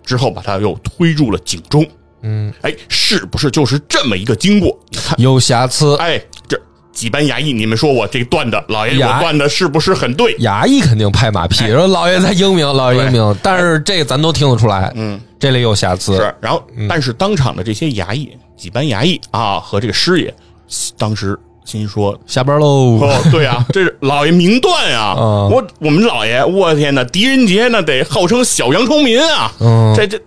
[0.03, 1.87] 之后把他又推入了井中。
[2.22, 4.76] 嗯，哎，是不是就是这么一个经过？
[4.88, 5.94] 你看，有瑕疵。
[5.96, 6.61] 哎，这
[6.92, 10.37] 几班衙役，你们说我这段的，老爷我断的是不是很对？
[10.38, 13.37] 衙役肯定拍马屁，说老爷在英明，老爷英明。
[13.42, 16.14] 但是这个咱都听得出来，嗯，这里有瑕疵。
[16.14, 16.33] 是。
[16.40, 20.33] 然后，但是当场的这些衙役，几班衙役啊，和这个师爷，
[20.96, 22.98] 当时心说下班喽。
[23.00, 25.16] 哦，对啊， 这是老爷名断啊！
[25.18, 29.53] 嗯我我们老爷，我天哪，狄仁杰那得号称小洋葱民啊！
[29.61, 30.20] 嗯这这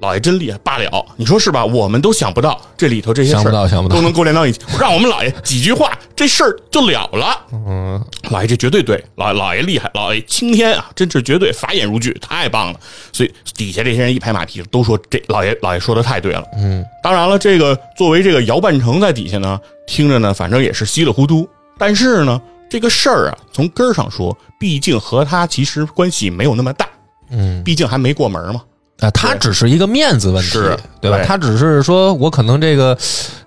[0.00, 1.64] 老爷真厉害，罢了，你说是吧？
[1.64, 7.38] 我们都想不到这里头这些事儿想不到想不到都能勾连到一起， 让我们老爷几句话，这事儿就了了。
[7.52, 12.80] 嗯，老爷这绝对对，老老爷厉害，老爷青天啊，真是绝对法眼如炬，太棒了。
[13.12, 16.42] 所以底下这些人一拍马屁，都说这老爷老爷说的太对了。
[16.56, 21.46] 嗯，当然了，这个作为这个姚半城在底下呢，听着呢，反正也是稀里糊涂。
[21.76, 26.88] 但是呢，这个事儿啊，从根儿上说，毕竟和他其实关系没有那么大。
[27.30, 28.62] 嗯，毕竟还没过门嘛。
[29.00, 30.58] 啊，他只是一个面子问题，
[31.00, 31.18] 对吧？
[31.18, 32.96] 对他只是说我可能这个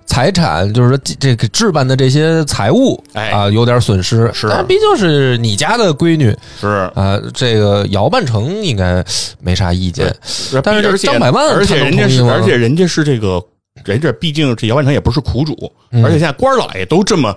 [0.05, 4.29] 财产，就是说这这个置办的这些财物，哎啊，有点损失。
[4.33, 9.03] 是但毕竟是你家的闺女是，啊，这个姚半成应该
[9.39, 10.13] 没啥意见。
[10.63, 13.41] 但是张百万而且人家是，而且人家是这个，
[13.85, 17.35] 人家毕竟这姚半成也不是苦主，嗯而且现在官老爷都这么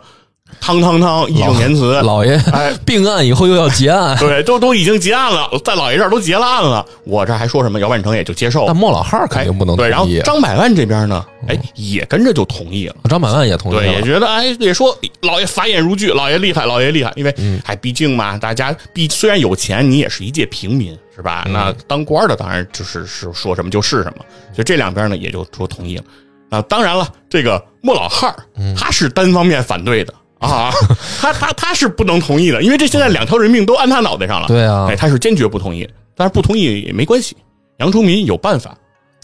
[0.61, 7.79] 汤汤汤义正言辞，老爷哎，并案以后又要结案，对，都都已经结案了，在老爷这儿都结了案了，我这还说什么？
[7.81, 8.77] 姚万成也就接受了但。
[8.77, 12.97] 莫老汉儿肯定不能同对，然后张百万这边呢，哎，也跟着就同意了。
[13.09, 14.03] 张百万也同意对，也。
[14.03, 17.13] 觉得哎，也说老爷法眼如炬，老爷厉害，老爷厉害。
[17.17, 21.45] 因为嗯哎，毕竟嘛，大家毕虽然有钱，你也是一介平民，是吧？
[21.47, 26.05] 嗯那当官的当然就是是说什么就是什么，所以这两边呢也就说同意了。
[26.49, 28.35] 啊，当然了，这个莫老汉
[28.77, 30.71] 他是单方面反对的啊，
[31.21, 34.49] 他他他是不能同意的，因为这现在两条人命都安他脑袋上了。
[34.49, 37.37] 对啊哎，他是坚决不同意，但是不同意也没关系，
[37.79, 38.77] 杨崇民有办法。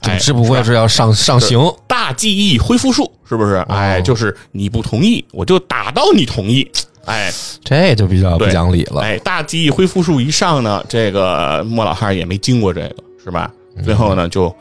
[0.03, 3.57] 哎，只不过是要上上刑，大记忆恢复术，是不是？
[3.69, 6.69] 哎，就是你不同意，我就打到你同意。
[7.05, 7.33] 哎
[7.65, 9.01] 这就比较不讲理了。
[9.03, 13.51] 哎，大记忆恢复术一上呢，这个莫老汉也没经过这个，是吧？
[13.85, 14.55] 最后呢，就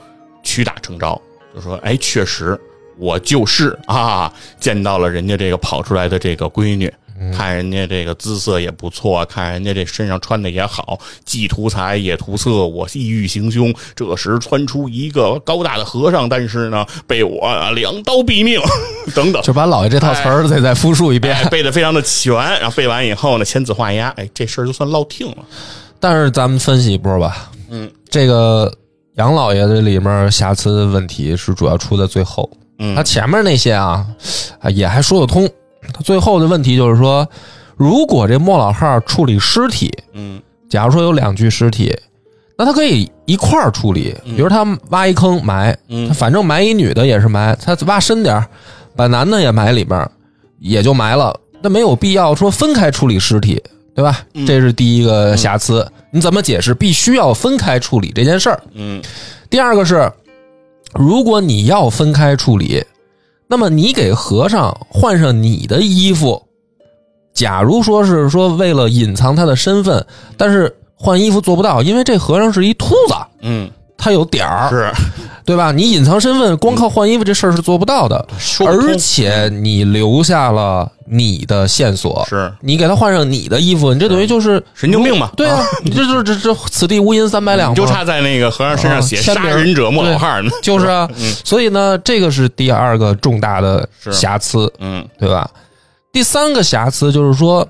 [0.43, 1.19] 屈打成招，
[1.55, 2.59] 就说：“哎，确实
[3.01, 6.93] 我就是啊，见到了人家这个跑出来的这个闺女，
[7.35, 13.73] 看人家这个姿色也不错，看人家这身上穿的也好，既图财也图色，我意欲行凶。
[13.95, 18.61] 这时窜出一个高大的和尚，但是呢，被我两刀毙命，
[19.15, 19.41] 等等。
[19.41, 21.35] 就把老爷这套词儿再再复述一遍。
[21.35, 25.37] 哎，背的非常的全，然后背完以后呢，签字画押，哎，这事儿就算落听了。
[25.99, 28.71] 但是咱们分析一波吧，嗯，这个
[29.15, 32.49] 杨老爷这里面瑕疵问题是主要出在最后，
[32.83, 34.03] 嗯他前面那些啊，
[34.59, 35.47] 啊也还说得通。
[35.93, 37.27] 他最后的问题就是说，
[37.77, 41.95] 如果这莫老汉处理尸体，嗯假如说有两具尸体，
[42.57, 48.47] 那他可以一块儿处理，比如他挖一坑埋，嗯他反正埋一女的也是埋，他挖深点儿
[48.95, 50.09] 把男的也埋里边儿，
[50.59, 51.37] 也就埋了。
[51.61, 53.61] 那没有必要说分开处理尸体，
[53.93, 54.19] 对吧？
[54.33, 55.87] 嗯这是第一个瑕疵。
[56.13, 58.61] 你怎么解释必须要分开处理这件事儿？
[58.73, 59.01] 嗯
[59.49, 60.11] 第二个是，
[60.93, 62.83] 如果你要分开处理，
[63.47, 66.41] 那么你给和尚换上你的衣服，
[67.33, 70.05] 假如说是说为了隐藏他的身份，
[70.37, 73.69] 但是换衣服做不到，因为这和尚是一秃子，嗯，
[74.01, 74.91] 他有点儿，是。
[75.43, 75.71] 对吧？
[75.71, 82.49] 你隐藏身份，光靠换衣服这事儿是做不到的，说不而且你留下了你的线索，是。
[82.61, 85.29] 你给他换上你的衣服，你这等于就是神经病嘛？
[85.35, 90.51] 对啊，你这就是这这此地无银三百两嘛，就差在那个和尚身上写“啊签名杀人者莫老汉”呢。
[90.61, 91.09] 就是啊，
[91.43, 95.05] 所以呢，这个是第二个重大的瑕疵，嗯。
[95.19, 95.49] 对吧？
[96.13, 97.67] 第三个瑕疵就是说，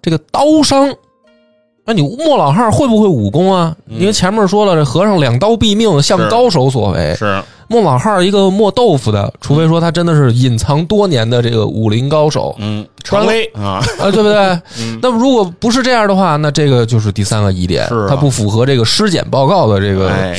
[0.00, 0.92] 这个刀伤，
[1.84, 3.74] 那你莫老汉会不会武功啊？
[3.88, 7.14] 因为前面说了，这和尚两刀毙命，像高手所为。
[7.16, 7.42] 是。
[7.68, 13.44] 莫老汉一个磨豆腐的，除非说他真的是隐藏多年的这个武林高手嗯，常威。
[13.54, 14.60] 啊，啊，对不对？
[15.00, 20.38] 那么如果不是这样的话，那这个就是第三个疑点他不符合这个尸检报告的这个，哎。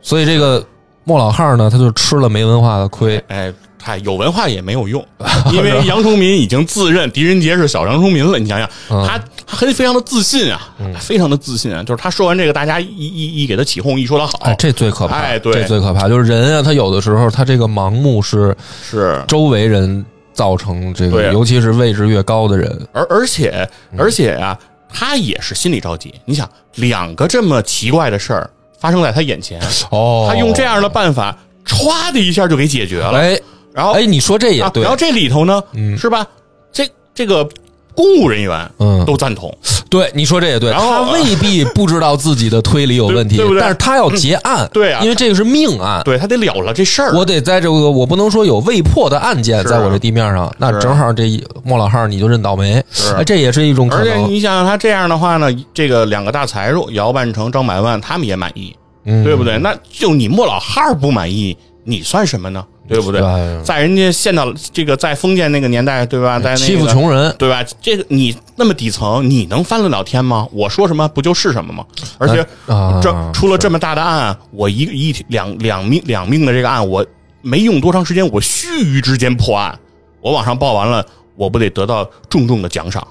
[0.00, 0.64] 所以这个
[1.04, 3.22] 莫老汉呢，他就吃了没文化的亏。
[3.26, 5.04] 哎，他有文化也没有用，
[5.52, 8.38] 因为杨崇民已经自认狄仁杰是小杨崇民了。
[8.38, 10.60] 你想想，嗯他他很非常的自信啊，
[11.00, 24.58] 非常的自信啊，就是他说完这个，大家一一一给他起哄，一说他好，哎，这最可怕，哎对这最可怕，就是人啊，他有的时候他这个盲目是是周围人造成这个，尤其是位置越高的人，而而且嗯而且啊，
[24.92, 26.12] 他也是心里着急。
[26.26, 29.60] 你想，两个这么奇怪的事儿发生在他眼前，
[29.90, 31.36] 哦他用这样的办法，
[31.66, 33.18] 歘的一下就给解决了。
[33.18, 33.38] 哎
[33.78, 35.62] 然后哎，你说这也啊，对然，后这里头呢，
[35.96, 36.26] 是吧？
[36.72, 37.48] 这这个
[37.94, 39.56] 公务人员嗯都赞同，
[39.88, 47.12] 对，你说这也对，然后他未必不知道自己的推理有问题，对对不对但是他要结案，对啊因为这个是命案，对他得了了这事儿。
[47.14, 52.82] 我得在这个我不能说有未破的案件在我这地面上，那正好这莫老汉你就认倒霉，
[53.24, 59.56] 这也是一种可而且，你想想他这样的话呢，这个两个大财主姚半成、张百万他们也满意，嗯对不对？
[59.58, 62.64] 那就你莫老汉儿不满意，你算什么呢？
[62.88, 63.20] 对不对？
[63.62, 66.38] 在人家现到这个在封建那个年代，对吧？
[66.40, 67.64] 在那个欺负穷人，对吧？
[67.80, 70.48] 这个你那么底层，你能翻得了天吗？
[70.52, 71.84] 我说什么不就是什么吗？
[72.16, 77.04] 而且啊这出了这么大的案，我一个一两两命两命的这个案，我
[77.42, 79.78] 没用多长时间，我须臾之间破案，
[80.20, 81.04] 我往上报完了，
[81.36, 83.06] 我不得得到重重的奖赏，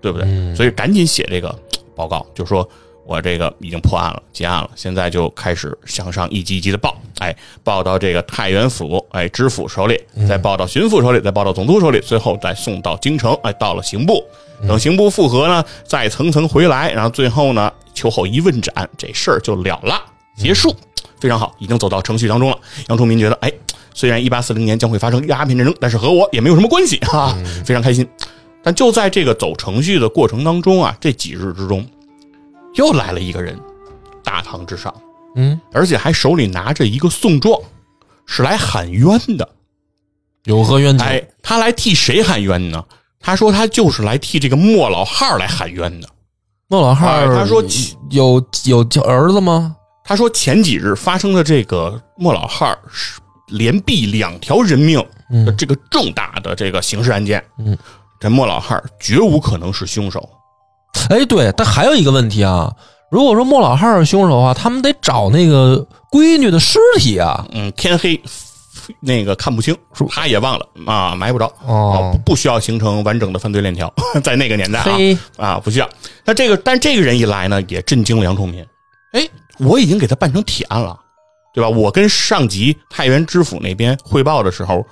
[0.00, 0.26] 对不对？
[0.26, 1.56] 嗯所以赶紧写这个
[1.94, 2.68] 报告，就说
[3.04, 7.34] 我这个已经破案了，结案了，现在就开始向上一级一级的报，哎，
[7.64, 14.24] 报到这个太原府，哎，知府手里，嗯再报到巡抚手里，再报到总督手里，最后再送到京城，哎，到了刑部，
[14.62, 20.00] 嗯等刑部复核呢，再层层回来，然后最后呢，秋后一问斩，这事儿就了了，
[20.36, 20.74] 结束，
[21.20, 22.58] 非常好，已经走到程序当中了。
[22.88, 23.52] 杨崇民觉得，哎，
[23.92, 28.08] 虽然一八四零年将会发生鸦片战争，但是和我也没有什么关系哈、非常开心。
[28.64, 31.84] 但就在这个走程序的过程当中啊，这几日之中，
[32.74, 33.58] 又来了一个人，
[34.22, 34.94] 大堂之上，
[35.36, 37.60] 嗯，而且还手里拿着一个送状，
[38.26, 39.48] 是来喊冤的。
[40.44, 41.06] 有何冤情？
[41.06, 42.84] 哎，他来替谁喊冤呢？
[43.20, 46.08] 他说他就是来替这个莫老汉儿来喊冤的。
[46.66, 47.62] 莫老汉儿，哎他说
[48.10, 49.76] 有有叫儿子吗？
[50.04, 54.98] 他说前几日发生的这个莫老汉儿是连毙两条人命
[55.46, 57.78] 的这个重大的这个刑事案件，嗯，
[58.18, 60.28] 这莫老汉儿绝无可能是凶手。
[61.08, 62.72] 哎，对，但还有一个问题啊，
[63.10, 67.46] 如果说莫老汉儿是凶手的话，他们得找那个闺女的尸体啊。
[67.52, 68.20] 嗯，天黑，
[69.00, 69.76] 那个看不清，
[70.10, 74.96] 他也忘了啊，埋不着哦不不需要形成完整的犯罪链条， 在那个年代啊
[75.36, 75.88] 啊，不需要。
[76.24, 78.64] 那这个，但这个人一来呢，也震惊了杨崇民。
[79.12, 79.28] 哎，
[79.58, 80.98] 我已经给他办成铁案了，
[81.52, 81.68] 对吧？
[81.68, 84.84] 我跟上级太原知府那边汇报的时候，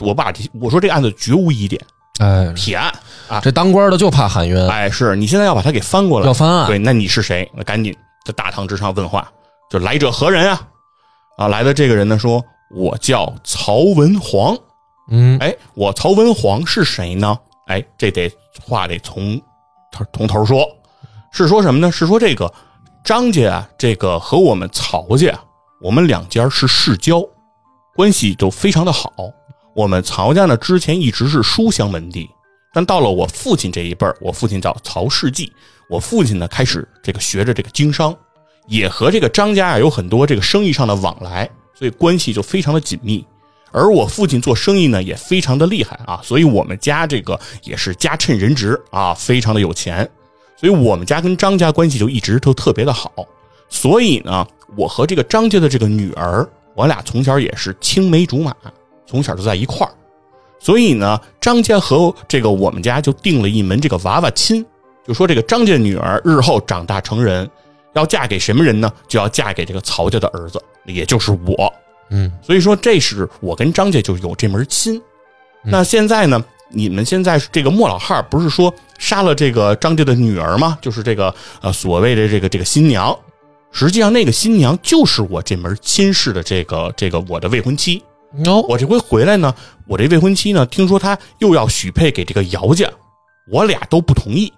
[0.00, 1.80] 我把这我说这个案子绝无疑点，
[2.18, 2.92] 哎，铁案
[3.28, 3.40] 啊。
[3.40, 6.66] 这当官的就怕喊冤，哎，是你现在要把他给翻过来，要翻案。
[6.66, 7.50] 对，那你是谁？
[7.54, 9.30] 那赶紧在大堂之上问话，
[9.70, 10.60] 就来者何人啊？
[11.36, 14.56] 啊，来的这个人呢说，我叫曹文煌。
[15.10, 17.38] 嗯，哎，我曹文煌是谁呢？
[17.68, 18.30] 哎，这得
[18.62, 19.40] 话得从
[19.92, 20.66] 头从头说，
[21.30, 21.92] 是说什么呢？
[21.92, 22.52] 是说这个
[23.04, 25.44] 张家啊，这个和我们曹家啊，
[25.80, 27.22] 我们两家是世交，
[27.94, 29.12] 关系都非常的好。
[29.74, 32.28] 我们曹家呢，之前一直是书香门第，
[32.72, 35.52] 但到了我父亲这一辈儿，我父亲叫曹世纪，
[35.88, 38.14] 我父亲呢开始这个学着这个经商，
[38.66, 43.24] 也和这个张家啊有很多这个生意上的往来，所以关系就非常的紧密。
[43.70, 50.08] 而我父亲做生意呢也非常的厉害啊，所以我们家这个也是家趁人直啊，非常的有钱，
[50.56, 53.12] 所以我们家跟张家关系就一直都特别的好。
[53.68, 54.46] 所以呢，
[54.76, 58.54] 我和这个张家的这个女儿，我俩从小也是青梅竹马，
[59.06, 59.92] 从小就在一块儿。
[60.60, 64.64] 所以呢，张家和这个我们家就定了一门这个娃娃亲，
[65.06, 67.48] 就说这个张家女儿日后长大成人，
[67.94, 68.92] 要嫁给什么人呢？
[69.06, 71.72] 就要嫁给这个曹家的儿子，也就是我。
[72.10, 75.00] 嗯，所以说这是我跟张家就有这门亲。
[75.62, 80.78] 那现在呢，你们现在这个莫老汉不是说杀了这个张家的女儿吗？
[80.80, 83.16] 就是这个呃所谓的这个这个新娘，
[83.70, 88.02] 实际上那个新娘就是我这门亲事的这个这个我的未婚妻。
[88.46, 89.54] 哦，我这回回来呢，
[89.86, 92.88] 我这未婚妻呢，听说她又要许配给这个姚家，
[93.50, 94.52] 我俩都不同意，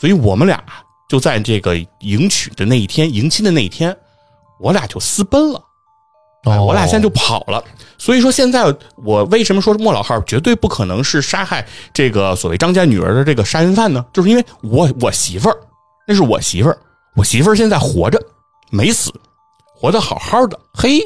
[0.00, 0.62] 所以我们俩
[1.08, 3.96] 就在这个迎娶的那一天，迎亲的那一天，
[4.60, 5.62] 我俩就私奔了。
[6.44, 7.62] 我俩现在就跑了。
[7.98, 8.74] 所以说，现在
[9.04, 14.04] 我为什么说莫老汉绝对不可能是杀害这个所谓张家女儿的这个杀人犯呢？
[14.12, 15.58] 就是因为我我媳妇儿，
[16.06, 16.78] 那是我媳妇儿，
[17.16, 18.18] 我媳妇儿现在活着，
[18.70, 19.12] 没死，
[19.74, 20.58] 活得好好的。
[20.72, 21.04] 嘿，哎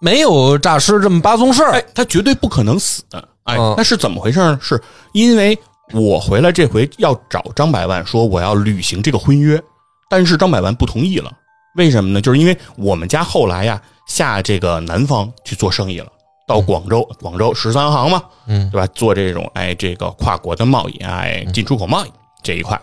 [0.00, 3.02] 没有诈尸这么八宗事儿哎，他绝对不可能死。
[3.44, 4.58] 哎嗯，那是怎么回事呢？
[4.62, 4.80] 是
[5.12, 5.58] 因为
[5.92, 9.60] 我回来这回要找张百万说我要履行这个婚约，
[10.10, 11.32] 但是张百万不同意了。
[11.76, 12.20] 为什么呢？
[12.20, 16.10] 就是因为我们家后来呀下这个南方去做生意了，
[16.46, 18.86] 到广州，广州十三行嘛，嗯，对吧？
[18.94, 22.78] 做这种哎这个跨国的贸易，哎进出口贸易这一块。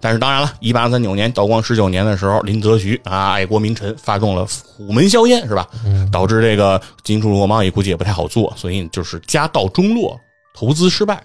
[0.00, 5.68] 但是当然了，一八三九年道光十九年的时候，林则徐啊爱国名臣发动了虎门销烟，是吧？
[6.10, 10.18] 导致这个进出口贸易估计也不太好做，所以就是家道中落，
[10.54, 11.22] 投资失败，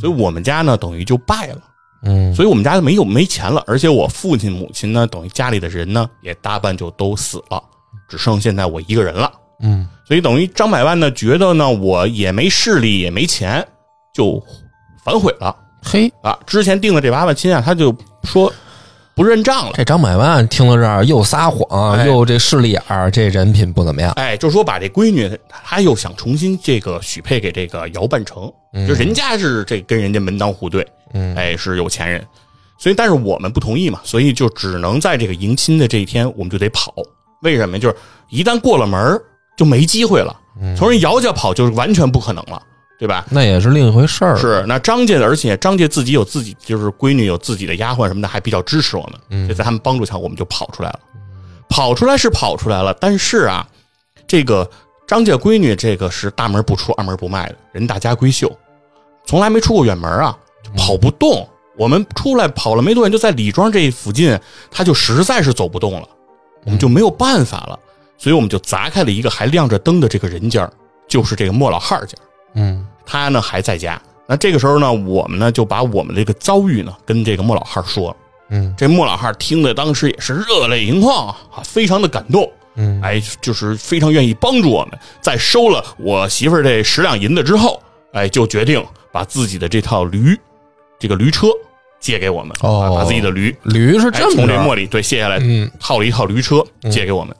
[0.00, 1.58] 所以我们家呢等于就败了。
[2.04, 7.62] 嗯，所以我们家没有没钱了，而且我父亲母亲呢，等于家里的人呢也大半就都死了，
[8.08, 9.30] 只剩现在我一个人了。
[9.62, 13.64] 嗯，所以等于张百万呢觉得呢我也没势力也没钱，
[14.12, 14.42] 就
[15.04, 16.36] 反悔了嘿，啊。
[16.44, 17.94] 之前定的这八万亲啊，他就
[18.24, 18.52] 说
[19.14, 19.72] 不认账了。
[19.74, 24.10] 这张百万听到这儿又撒谎，哎又这势利眼儿，这人品不怎么样。
[24.12, 28.50] 哎，就说把这闺女，他又想重新这个许配给这个姚半成，
[28.88, 32.24] 就人家是这跟人家门当户对，嗯哎，是有钱人，
[32.78, 36.94] 所以但是我们不同意嘛，所以就只能在这个迎亲的这一天，我们就得跑。
[37.42, 37.78] 为什么？
[37.78, 37.96] 就是
[38.30, 39.20] 一旦过了门儿
[39.56, 40.34] 就没机会了，
[40.76, 42.62] 从人姚家跑就是完全不可能了，
[42.98, 43.24] 对吧？
[43.30, 44.36] 那也是另一回事儿。
[44.36, 51.00] 是，那张家的，而且张家自己有自己，就是闺女有自己的丫鬟什么的，还比较支持我们，所以在他们帮助下，我们就跑出来了。
[51.68, 53.66] 跑出来是跑出来了，但是啊，
[54.26, 54.70] 这个
[55.06, 58.54] 张家闺女这个是大门不出二门不迈的，人大家闺秀，
[59.26, 61.48] 从来没出过远门啊，就跑不动。
[61.78, 64.38] 我们出来跑了没多远，就在李庄这附近，
[64.70, 66.06] 她就实在是走不动了，
[66.64, 67.78] 我们就没有办法了，
[68.18, 70.70] 所以我们就砸开了一个还亮着灯的这个人家，
[71.08, 72.14] 就是这个莫老汉儿家。
[72.54, 74.00] 嗯他呢还在家。
[74.26, 78.16] 那这个时候呢，我们呢就把我们这个遭遇呢跟这个莫老汉说了。
[78.50, 84.98] 嗯这莫老汉听的当时也是热泪盈眶啊，啊非常的感动，嗯，哎，就是非常愿意帮助我们。
[85.20, 87.82] 在收了我媳妇儿这十两银子之后，
[88.12, 90.38] 哎，就决定把自己的这套驴，
[90.98, 91.48] 这个驴车
[91.98, 97.34] 借给我们，哦啊把自己的驴驴是哎从这这么着磨里对卸下来，嗯套了一套驴车借给我们。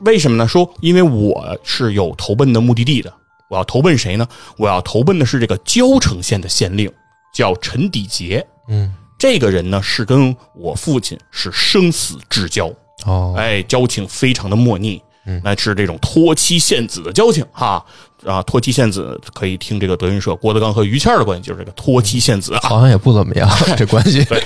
[0.00, 0.46] 为什么呢？
[0.46, 3.12] 说因为我是有投奔的目的地的，
[3.52, 4.26] 我要投奔谁呢？
[4.56, 6.90] 我要投奔的是这个交城县的县令，
[7.34, 8.44] 叫陈底杰。
[8.66, 12.72] 嗯这个人呢是跟我父亲是生死至交，
[13.04, 15.02] 哦哎，交情非常的莫逆。
[15.26, 17.84] 嗯那是这种托妻献子的交情哈
[18.24, 18.42] 啊！
[18.42, 22.60] 托妻献子可以听这个德云社郭德纲和于谦儿的关系，就是这个托妻献子啊。
[22.62, 24.24] 好像也不怎么样， 这关系。
[24.24, 24.42] 对，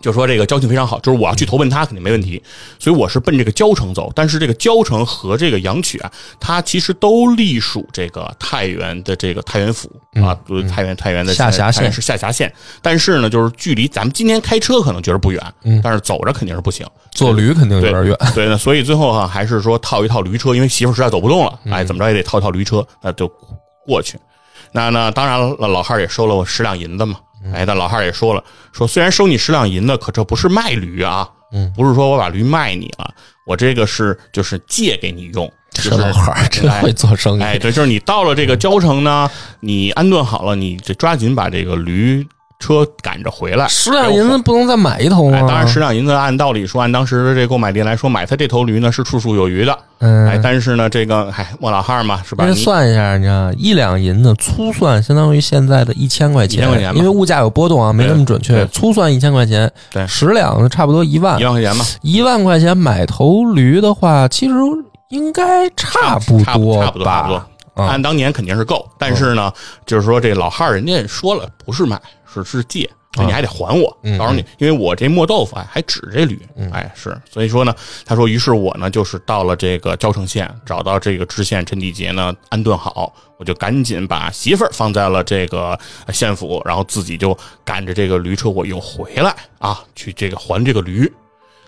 [0.00, 2.42] 就说这个交情非常好，就是我要去投奔他肯定没问题，
[2.78, 4.10] 所以我是奔这个交城走。
[4.14, 12.52] 但是这个交城和这个阳曲啊，它其实都隶属这个太原的这个太原府啊，就是太原太原的嗯下辖县是下辖县。
[12.80, 15.42] 但是呢，就是距离咱们今天开车可能觉得不远，
[15.82, 16.86] 但是走着肯定是不行。
[17.12, 18.16] 坐驴肯定有点远。
[18.34, 23.30] 对，那所以最后哈、还是说套一套驴车，因为媳妇实在走不动了，哎，怎么着也得套一套驴车，那就
[23.86, 24.18] 过去。
[24.72, 27.16] 那那当然了，老汉儿也收了我十两银子嘛。
[27.52, 33.14] 哎，但老汉儿也说了，说虽然收你十两银子，可这不是卖驴啊，嗯，不是说我把驴卖你了，
[33.46, 37.42] 我这个是就是借给你用，就是这老汉儿真会做生意。
[37.42, 39.30] 哎，对，就是你到了这个交城呢，
[39.60, 42.26] 你安顿好了，你这抓紧把这个驴
[42.60, 43.66] 车赶着回来。
[43.66, 45.48] 十两银子不能再买一头哎，吗？
[45.48, 49.76] 当然，十两银子按道理说，按当时的这购买力来说，买他这头驴呢是绰绰有余的。
[49.98, 52.46] 嗯，哎，但是呢，这个哎，莫老汉儿嘛，是吧？
[52.46, 58.64] 你算一下，你知道，一两银子粗算相当于现在的一千块钱，1000块钱因为物价有波动啊，没那么准确。
[58.68, 64.54] 粗算一千块钱，对十两差不多一万一，万块钱嘛，一万块钱买头驴的话，其实
[65.08, 67.42] 应该差不多差不多，差不多
[67.76, 69.50] 按当年肯定是够，但是呢，
[69.86, 71.98] 就是说这老汉儿人家也说了，不是买，
[72.32, 73.96] 是是借，那你还得还我。
[74.02, 76.40] 嗯到时候你，因为我这磨豆腐哎还指这驴，
[76.72, 77.74] 哎是，所以说呢，
[78.04, 91.10] 他说，于是我呢就是到了这个交城县，找到这个知县陈地杰呢安顿好，我就赶紧把媳妇儿放在了这个呃县府，然后自己就赶着这个驴车我又回来啊，去这个还这个驴。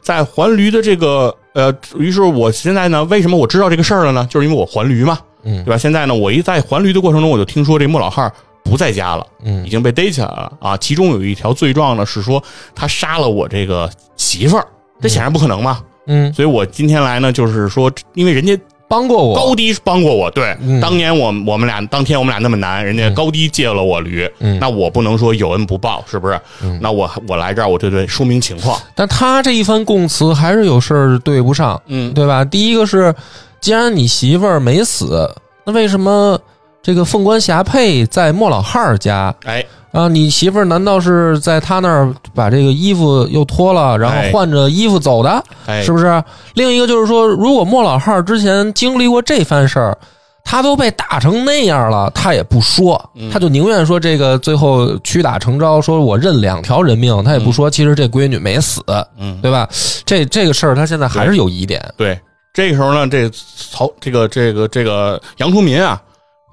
[0.01, 4.27] 在还驴的这个呃，于是我现在呢，为什么我知道这个事儿了呢？
[4.29, 5.79] 就是因为我还驴嘛，嗯对吧？
[5.79, 8.33] 现在呢，我一在还驴的过程中，我就听说这莫老汉儿
[8.63, 9.65] 不在家了，嗯。
[9.67, 10.53] 已经被逮起来了。
[10.61, 10.77] 啊。
[10.77, 12.43] 其中有一条罪状呢，是说
[12.75, 14.67] 他杀了我这个媳妇儿，
[15.01, 15.81] 这显然不可能嘛。
[16.07, 18.59] 嗯，所以我今天来呢，就是说，因为人家
[18.89, 20.81] 帮过我，高低帮过我，对，嗯。
[20.81, 24.59] 当年我我们俩当天我们俩那么难，人家高低借了我驴，嗯。
[24.59, 26.41] 那我不能说有恩不报，是不是？
[26.81, 32.45] 那我我来这儿，我就得说明情况，但他这一番供词还是有事儿对不上，嗯，对吧？
[32.45, 33.15] 第一个是，
[33.61, 35.33] 既然你媳妇儿没死，
[35.65, 36.37] 那为什么
[36.83, 40.09] 这个凤冠霞帔在莫老汉儿家哎，啊？
[40.09, 45.43] 你媳妇儿难道是在他那儿把这个衣服又脱了，然后哎换着衣服走的？
[45.67, 46.23] 哎，是不是？
[46.55, 49.97] 另一个就是说，如果莫老汉儿之前经历过这番事儿，
[50.45, 58.83] 他都被打成那样了，他也不说，嗯他就宁愿说这个最后屈打成招，说我认两条人命，他也不说其实这闺女没死，
[59.17, 59.69] 嗯，对吧？
[60.05, 61.81] 这这个事儿他现在还是有疑点。
[61.97, 62.19] 对，
[62.53, 63.31] 这个时候呢，这
[63.71, 66.03] 曹这个这个这个杨崇民啊，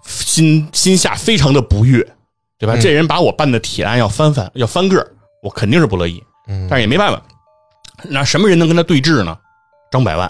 [0.09, 2.01] 心心下非常的不悦，
[2.57, 2.73] 对吧？
[2.75, 5.07] 嗯这人把我办的铁案要翻翻，要翻个儿，
[5.43, 7.21] 我肯定是不乐意，嗯但是也没办法。
[8.03, 9.37] 那什么人能跟他对峙呢？
[9.91, 10.27] 张百万，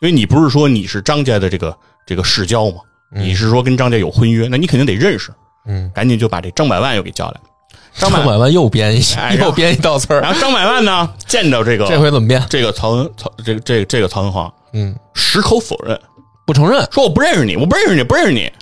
[0.00, 2.76] 因为你不是说你是张家的这个这个世交吗？
[3.12, 5.32] 你是说跟张家有婚约，那你肯定得认识，
[5.66, 7.40] 嗯， 赶紧就把这张百万又给叫来。
[7.94, 12.44] 张百万又编一哎又编一道词儿，然后张百万呢，见到这个这回怎么编？
[12.50, 15.98] 这个曹文曹这个这个这个曹文皇，嗯，矢口否认，
[16.46, 16.86] 不承认。
[16.92, 18.52] 说我不认识你，我不认识你，不认识你，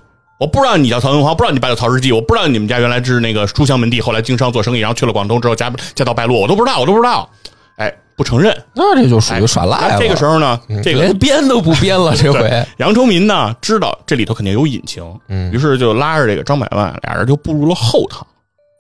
[0.41, 7.29] 我不知道你叫曹文华，不知道你拜了曹世基，我不知道你们家原来是那个书香门第，后来经商做生意，然后去了广东之后家家道败落，我都不知道，我都不知道，
[7.77, 8.57] 哎，不承认。
[8.75, 9.95] 那这就属于耍赖了。
[9.95, 18.27] 哎这个时候呢，这个 连编都不编了，这回 杨崇民呢知道这里头肯定有隐情，嗯于是就拉着这个张百万，俩人就步入了后堂。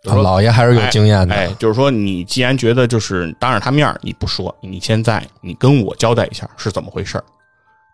[0.04, 1.34] 老爷还是有经验的。
[1.34, 7.24] 哎，就是说你既然觉得就是当着他面儿你不说，你现在你跟我交代一下是怎么回事儿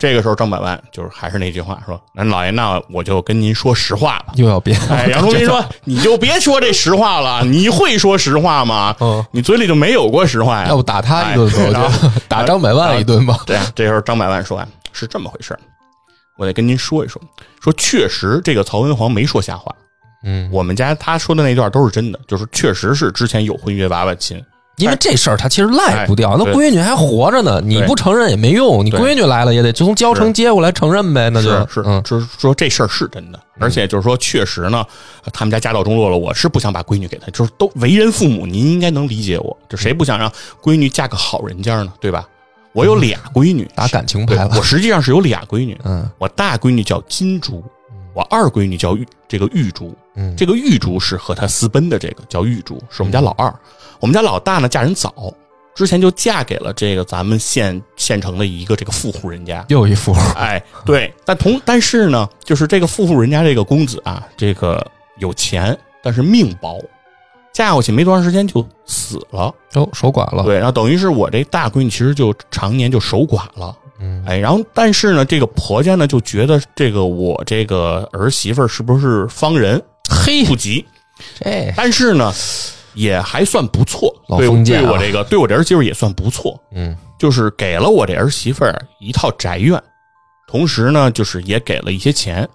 [0.00, 4.32] 这个时候，张百万就是还是那句话说：“那老爷，那我就跟您说实话了。
[4.36, 8.96] 又要编。”哎， 杨忠民说：“你就别说这实话了， 你会说实话吗？
[9.00, 10.68] 嗯你嘴里就没有过实话呀？
[10.68, 11.92] 要不打他一顿吧，
[12.26, 13.38] 打张百万一顿吧。
[13.46, 15.56] 对呀，这时候张百万说：“啊，是这么回事
[16.38, 17.20] 我得跟您说一说。
[17.60, 19.70] 说确实，这个曹文皇没说瞎话。
[20.24, 24.42] 嗯，我们家他说的那段都是真的，就是确实是之前有婚约娃娃亲。
[24.84, 34.84] 因为这事儿他其实赖不掉，那闺女还活着呢，你不承认也没用，你闺女来了也得就从交城接过来承认呗，那就是是，嗯就是说这事儿是真的，而且就是说确实呢，
[35.32, 40.30] 他们家家道中落了，我是不想把闺女给他，就是都为人父母，您应该能理解我，就谁不想让
[40.62, 41.92] 闺女嫁个好人家呢？
[42.00, 42.26] 对吧？
[42.72, 44.52] 我有俩闺女，打感情牌了。
[44.56, 47.64] 我实际上是有俩闺女，嗯我大闺女叫金珠，
[48.14, 49.92] 我二闺女叫玉，这个玉珠。
[50.14, 53.52] 嗯，这个玉珠是和他私奔的，这个叫玉珠，是我们家老二。
[54.00, 55.32] 我们家老大呢，嫁人早，
[55.74, 59.64] 之前就嫁给了这个咱们县县城的一个这个富户人家。
[59.68, 64.84] 又一富户，哎，对，但同但是呢，就是这个富户人家这个公子啊，这个
[65.18, 66.82] 有钱，但是命薄，
[67.52, 69.54] 嫁过去没多长时间就死了。
[69.74, 70.42] 哟，守寡了。
[70.44, 73.76] 对，然后等于是我这大闺女其实就常年就守寡了。
[74.00, 79.80] 嗯，哎，然后但是呢，这个婆家呢就觉得这个我这个儿媳妇儿是不是方人
[80.24, 80.84] 嘿，不急，
[81.38, 82.32] 这但是呢
[82.94, 86.60] 也还算不错，对老封建啊对我这个对我这儿媳妇儿也算不错。
[86.72, 89.78] 嗯就是给了我这儿媳妇儿一套宅院，
[90.48, 92.48] 同时呢，就是也给了一些钱，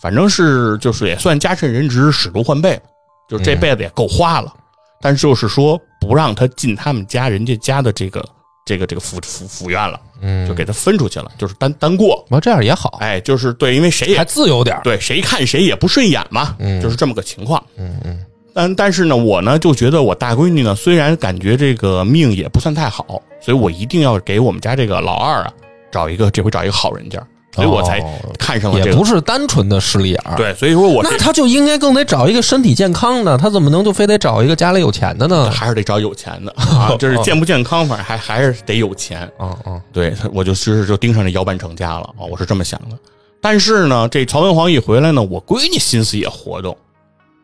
[0.00, 2.80] 反正是就是也算家趁人直，使奴换辈，
[3.28, 4.54] 就是这辈子也够花了。
[5.00, 8.24] 但是就是说不让他进他们家人家家的这个
[8.64, 12.24] 这个这个府府府院了，嗯，就给他分出去了，就是单单过。
[12.30, 14.82] 我这样也好，哎，就是对，因为谁也还也自由点儿。
[14.82, 17.62] 对谁看谁也不顺眼嘛，嗯就是这么个情况。
[17.76, 25.52] 嗯嗯但但是呢，我呢就觉得我大闺女呢，虽然感觉这个命也不算太好，所以我一定要给我们家这个老二啊
[25.90, 27.18] 找一个这回找一个好人家。
[27.54, 28.90] 所以我才哦看上了这个。
[28.90, 35.48] 也不是单纯的势利眼儿。，对，所以说我那他就应该更得找一个身体健康的，他怎么能就非得找一个家里有钱的呢？
[35.52, 39.30] 还是得找有钱的啊， 这是健不健康，反正还还是得有钱。
[39.38, 42.96] 哦哦，对，他我就其实就盯上这姚半成家了啊，我是这么想的。
[43.40, 46.76] 但是呢，这曹文皇一回来呢，我闺女心思也活动，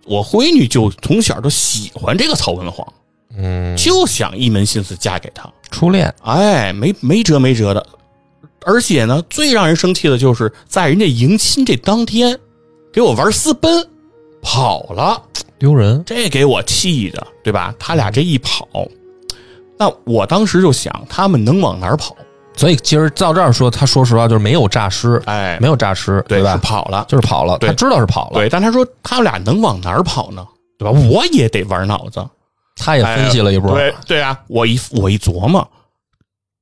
[0.06, 2.86] 我闺女就从小就喜欢这个曹文皇，
[3.36, 5.50] 嗯，就想一门心思嫁给他。
[5.70, 7.84] 初恋，哎，没没辙没辙的。
[8.68, 12.38] 而且呢，最让人生气的就是在人家迎亲这当天，
[12.92, 13.88] 给我玩私奔，
[14.42, 15.22] 跑了，
[15.58, 16.02] 丢人。
[16.04, 17.74] 这给我气的，对吧？
[17.78, 18.68] 他俩这一跑，
[19.78, 22.14] 那我当时就想，他们能往哪儿跑？
[22.56, 26.58] 所以今儿到这儿说，他说实话就是没有诈尸，哎，没有诈尸，对，吧是？
[26.58, 27.06] 跑了。
[27.08, 30.46] 就是跑了，他知道是跑了，对，但他说他们俩能往哪儿跑呢？
[30.78, 30.90] 对吧？
[31.10, 32.22] 我也得玩脑子。
[32.76, 35.66] 他也分析了一波，对对啊，我一我一琢磨，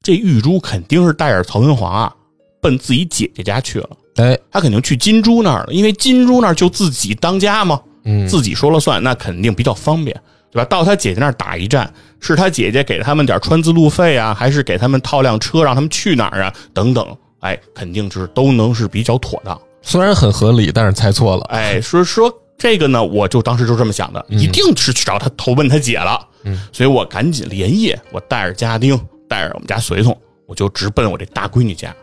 [0.07, 2.15] 这玉珠肯定是带着曹文华啊，
[2.61, 3.91] 奔自己姐姐家去了。
[4.15, 10.17] 哎，他肯定去金珠那儿了，因为金珠那儿就自己当家嘛，嗯，自己说了算，那肯定比较方便，
[10.53, 10.65] 对吧？
[10.67, 16.55] 到他姐姐那儿打一站，是他姐姐给他们点川资路费啊，还是给他们套辆车让他们去哪儿啊？
[16.73, 17.05] 等等，
[17.41, 19.61] 哎，肯定是都能是比较妥当。
[19.83, 26.25] 虽然很合理，但是猜错了，哎，说说这个呢，我就当时就这么想的，一定是去找他投奔他姐了。
[26.45, 28.97] 嗯，所以我赶紧连夜，我带着家丁，
[29.29, 30.17] 带着我们家随从，
[30.47, 31.95] 我就直奔我这大闺女家。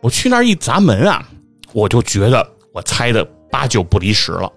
[0.00, 1.26] 我去那儿一砸门啊，
[1.72, 4.50] 我就觉得我猜的八九不离十了。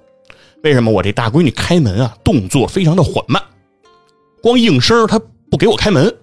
[0.63, 3.41] 为什么我这大闺女开门啊，动作非常的缓慢，
[4.41, 5.19] 光应声儿她
[5.49, 6.13] 不给我开门。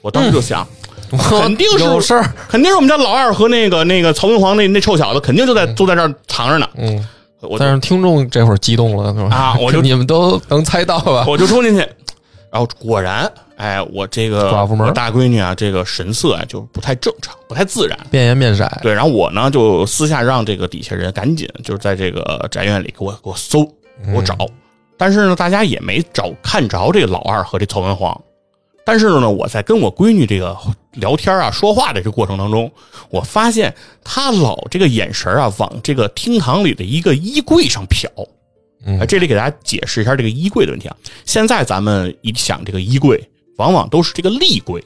[0.00, 0.66] 我当时就想，
[1.10, 6.68] 肯定是有事儿，肯定是我们家老二和那个那个曹文皇那那臭小子，肯定就在坐在这儿藏着呢。
[6.76, 7.06] 嗯，
[7.40, 9.36] 我就但是听众这会儿激动了，是吧？
[9.36, 11.24] 啊我就 你们都能猜到吧？
[11.28, 11.86] 我就冲进去，
[12.54, 17.98] 然后果然，哎，我这个寡妇门大闺女啊，这个神色啊就不太正常，不太自然。
[18.12, 23.64] 变颜变色，对，然后我呢就私下让这个底下人赶紧就是在这个宅院里给我给我搜，
[24.06, 24.38] 给我找。
[24.96, 28.16] 但是呢，大家也没找看着这个老二和这曹文皇。
[28.84, 30.56] 但是呢，我在跟我闺女这个
[30.92, 32.70] 聊天啊、说话的这个过程当中，
[33.10, 33.74] 我发现
[34.04, 38.06] 她老这个眼神啊往这个厅堂里的一个衣柜上瞟。
[38.84, 40.96] 嗯哎，这里给大家解释一下这个衣柜的问题啊。
[41.24, 43.22] 现在咱们一想这个衣柜，
[43.56, 44.82] 往往都是这个立柜，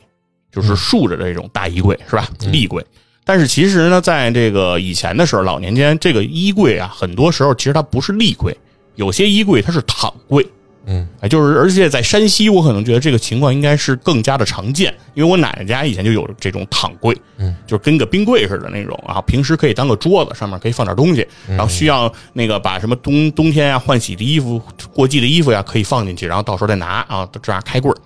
[0.52, 2.28] 就是竖着的这种大衣柜，是吧？
[2.52, 2.84] 立柜。
[3.24, 8.56] 但是其实呢，在这个以前的时候，老年间这个衣柜啊，很多时候其实它不是立柜，
[8.94, 10.46] 有些衣柜它是躺柜。
[10.90, 24.60] 嗯，哎，就是而且在山西，我可能觉得这个情况应该是更加的常见，因为我奶奶家以前就有这种躺柜，嗯，就是跟个冰柜似的那种啊，平时可以当个桌子，上面可以放点东西，然后需要那个把什么冬冬天啊换洗的衣服、
[24.94, 27.96] 过季的衣服呀可以放进去，然后到时候再拿啊，这样开柜儿。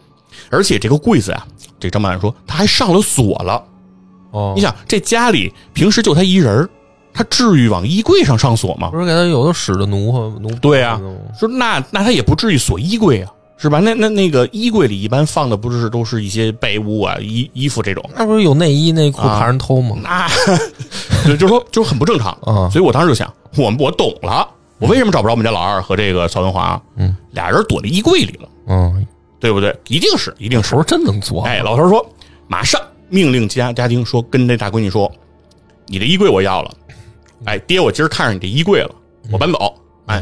[0.50, 1.46] 而且这个柜子啊，
[1.78, 3.64] 这张曼说他还上了锁了。
[4.32, 4.54] 哦。
[4.56, 6.68] 你，想，这家里平时就他一人儿
[7.14, 8.90] 他至于往衣柜上上锁吗？
[8.90, 11.00] 不是给他有的使的奴和奴，对啊，
[11.38, 13.78] 说那那他也不至于锁衣柜啊，是吧？
[13.80, 19.96] 那那那个衣柜里一般放的不是都是一些被褥啊、衣衣服这种，那不是有内衣内裤啊怕人偷吗？
[20.02, 20.26] 那
[21.28, 24.48] 就就说就很不正常啊所以我当时就想，我我懂了，
[24.78, 26.80] 我为什么找不着我们家老二和这个曹文华？
[26.96, 29.06] 嗯，俩人躲在衣柜里了，嗯，
[29.38, 29.76] 对不对？
[29.88, 30.80] 一定是，一定是头。
[30.80, 32.04] 儿真能做，哎，老头说，
[32.48, 35.10] 马上命令家家丁说，跟那大闺女说，
[35.86, 36.70] 你的衣柜我要了。
[37.44, 38.94] 哎，爹，我今儿看上你这衣柜了，
[39.30, 39.74] 我搬走。
[40.06, 40.16] 哎，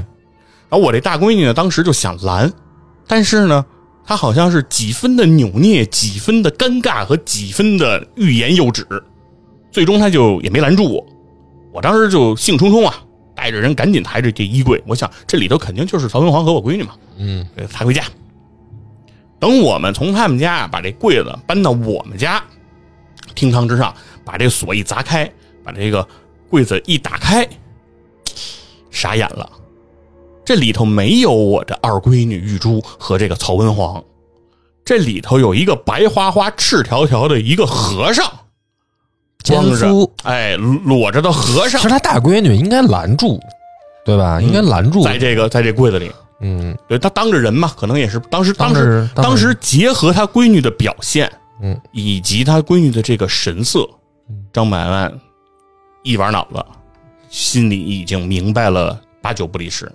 [0.69, 2.53] 然后我这大闺女呢，当时就想拦，
[3.07, 3.65] 但是呢，
[4.05, 8.87] 她好像是几分的扭捏，几分的尴尬和几分的欲言又止，
[9.71, 11.05] 最终她就也没拦住我。
[11.73, 12.95] 我当时就兴冲冲啊，
[13.35, 16.95] 带着人赶紧抬着这衣柜，我想这里头肯定就是曹文皇和我闺女嘛。
[17.17, 18.03] 嗯，抬回家。
[19.39, 22.43] 等我们从他们家啊把这柜子搬到我们家
[23.35, 23.95] 厅堂之上，
[24.25, 25.31] 把这锁一砸开，
[25.65, 26.07] 把这个
[26.51, 27.49] 柜子一打开，
[28.91, 29.49] 傻眼了，
[30.45, 34.03] 这里头没有我的二闺女玉珠和这个曹文皇，
[34.85, 38.29] 这里头有一个白花花、赤条条的一个和尚，
[39.45, 40.13] 奸光着夫。
[40.25, 41.81] 哎裸着的和尚。
[41.81, 43.41] 其实，他大闺女应该拦住，
[44.05, 44.41] 对吧？
[44.41, 51.31] 应该拦住，在这个在这柜子里，嗯，对他当着人嘛，可能也是当时当时当时结合他闺女的表现，
[51.63, 53.89] 嗯，以及他闺女的这个神色，
[54.53, 55.13] 张百万
[56.03, 56.65] 一玩脑子，
[57.29, 59.91] 心里已经明白了八九不离十。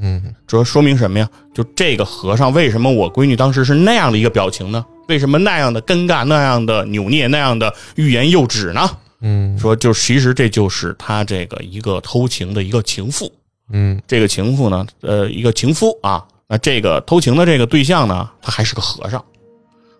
[0.00, 1.28] 嗯，这说明什么呀？
[1.54, 4.84] 就这个和尚为什么我闺女当时是那样的一个表情呢？
[5.08, 8.90] 为什么那样的尴尬、那样的扭捏、那样的欲言又止呢？
[9.20, 13.32] 嗯说就其实这就是他这个一个偷情的一个情妇。
[13.70, 19.24] 嗯这个情妇呢，呃，一个情夫啊，那这个偷情的这个对象呢，他还是个和尚。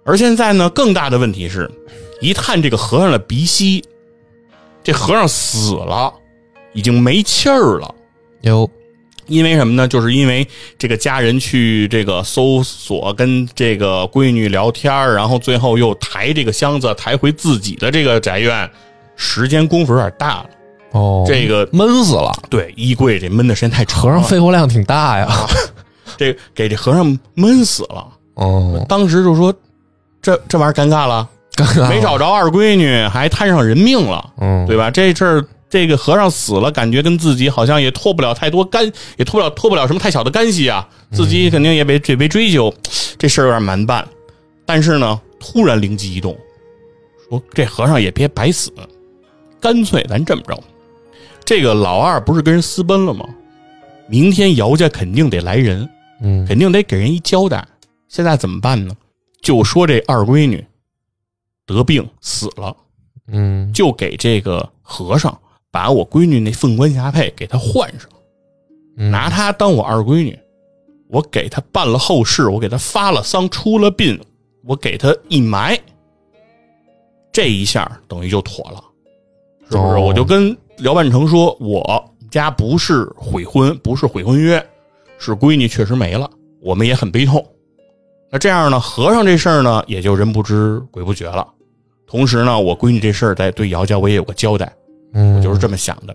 [0.04, 1.70] 而现在呢，更大的问题是，
[2.20, 3.82] 一探这个和尚的鼻息，
[4.86, 6.14] 这和尚死了，
[6.72, 7.92] 已经没气儿了。
[8.42, 8.70] 有
[9.26, 9.88] 因为什么呢？
[9.88, 10.46] 就是因为
[10.78, 18.70] 这个家人去这个搜索，跟这个闺女聊天儿然后最后又抬这个箱子抬回自己的这个宅院，
[19.16, 20.50] 时间功夫有点大了。
[20.92, 25.28] 哦，这个闷死了，对衣柜这闷的时间太长了，和尚肺活量挺大呀。
[26.16, 28.06] 这给这和尚闷死了。
[28.34, 29.52] 哦，当时就说，
[30.22, 31.28] 这这玩意儿尴尬了
[31.88, 34.90] 没找着二闺女，还摊上人命了，嗯，对吧？
[34.90, 38.84] 这事儿，这个和尚死了，感觉跟自己好像也脱不了太多干，
[39.16, 40.86] 也脱不了脱不了什么太小的干系啊。
[41.12, 42.72] 自己肯定也被也被追究，
[43.16, 44.06] 这事儿有点难办。
[44.64, 46.36] 但是呢，突然灵机一动，
[47.28, 48.70] 说这和尚也别白死，
[49.60, 50.62] 干脆咱这么着，
[51.44, 53.24] 这个老二不是跟人私奔了吗？
[54.08, 55.88] 明天姚家肯定得来人，
[56.22, 57.66] 嗯肯定得给人一交代。
[58.08, 58.94] 现在怎么办呢？
[59.42, 60.64] 就说这二闺女
[61.66, 62.74] 得病死了，
[63.26, 65.36] 嗯就给这个和尚
[65.70, 68.08] 把我闺女那凤冠霞帔给她换上，
[68.96, 70.38] 嗯拿她当我二闺女，
[71.08, 74.18] 我给她办了后事，我给她发了丧，出了殡，
[74.64, 75.78] 我给她一埋，
[77.32, 78.82] 这一下等于就妥了，
[79.68, 79.94] 是不是？
[79.96, 84.64] 哦我就跟辽万成说，我家不是悔婚，不是悔婚约，
[85.18, 87.44] 是闺女确实没了，我们也很悲痛。
[88.30, 91.46] 那这样呢，和尚这事儿呢，也就人不知鬼不觉了。
[92.06, 94.72] 同时呢，我闺女这事儿在对姚家我也有个交代，
[95.14, 96.14] 嗯，我就是这么想的。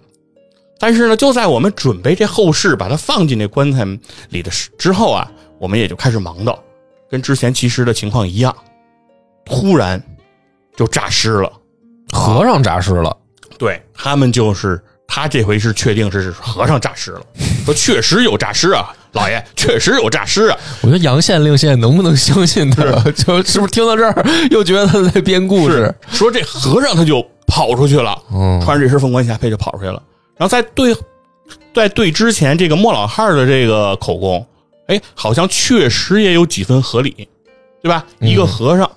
[0.80, 3.86] 但是呢，就在我们准备这后事，把它放进那棺材
[4.30, 6.58] 里的时之后啊，我们也就开始忙叨，
[7.10, 8.56] 跟之前其实的情况一样，
[9.46, 10.02] 突然
[10.76, 11.52] 就诈尸了。
[12.12, 13.16] 和尚诈尸了。
[13.58, 17.22] 对他们就是他这回是确定是和尚诈尸了，
[17.64, 20.58] 说确实有诈尸啊，老爷确实有诈尸啊。
[20.82, 22.84] 我觉得杨县令现在能不能相信他？
[23.12, 25.94] 就是不是听到这儿又觉得他在编故事？
[26.12, 30.02] 说这和尚他就跑出去了，嗯穿着这身凤冠霞帔就跑出去了。
[30.38, 30.96] 然后在对
[31.74, 34.46] 在对之前这个莫老汉的这个口供，
[34.88, 37.28] 哎，好像确实也有几分合理，
[37.82, 38.06] 对吧？
[38.20, 38.90] 一个和尚。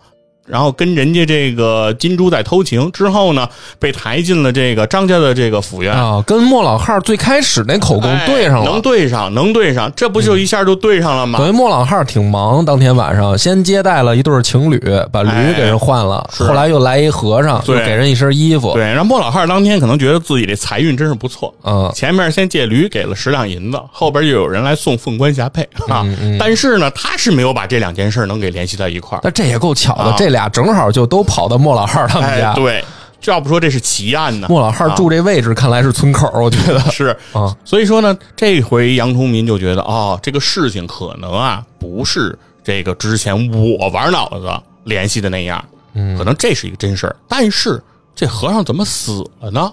[0.47, 11.39] 然后跟人家这个金珠在偷情之后呢，被抬进了这个张家的这个府院，啊，跟莫老汉最开始那口供哎对上了，能对上，能对上，这不就一下就对上了吗？
[11.39, 14.81] 等于莫老汉挺忙，当天晚上先接待了一对情侣，
[15.11, 18.75] 把驴给人换了，是后来又来一和尚，又对给人一身衣服。
[18.75, 26.03] 对，然后莫老汉当天可能觉得自己这财运真是不错，嗯前面先借驴给了十两银子，后边又有人来送凤冠霞帔啊。
[26.05, 29.21] 嗯但是呢，他是没有把这两件事能给联系到一块儿。
[29.23, 32.51] 但这也够巧的，啊这俩正好就都跑到莫老汉他们家。
[32.51, 32.85] 哎，对，
[33.21, 34.49] 这要不说这是奇案呢。
[34.51, 44.53] 莫老汉住这位置，看来是村口，我觉得啊 是啊，所以说呢，这回杨崇民就觉得哦，这个事情可能啊不是这个之前我玩脑子
[44.85, 45.65] 联系的那样，
[45.95, 47.17] 嗯可能这是一个真事儿。
[47.29, 47.83] 但是
[48.15, 49.73] 这和尚怎么死了呢？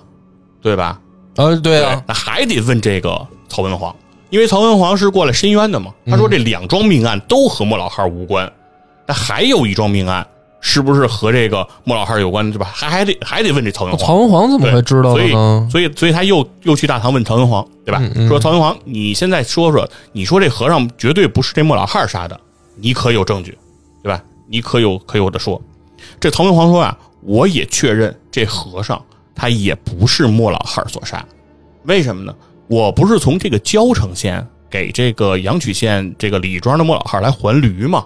[0.61, 0.99] 对吧？
[1.37, 3.95] 呃，对啊，那还得问这个曹文皇，
[4.29, 5.91] 因为曹文皇是过来申冤的嘛。
[6.05, 8.51] 他说这两桩命案都和莫老汉无关，
[9.07, 10.27] 那还有一桩命案
[10.61, 12.69] 是不是和这个莫老汉有关，对吧？
[12.71, 14.07] 还还得还得问这曹文皇。
[14.07, 15.31] 曹文皇怎么会知道所以？
[15.69, 17.99] 所以所以他又又去大堂问曹文皇，对吧？
[18.01, 22.39] 嗯嗯说曹文皇，你现在说说，你说这和尚绝对不是这莫老汉杀的，
[22.75, 23.57] 你可有证据，
[24.03, 24.23] 对吧？
[24.47, 25.61] 你可有可有的说。
[26.19, 29.01] 这曹文皇说啊，我也确认这和尚
[29.35, 31.25] 他也不是莫老汉所杀，
[31.83, 32.33] 为什么呢？
[32.67, 38.05] 我不是从这个交城县给这个阳曲县这个李庄的莫老汉来还驴吗？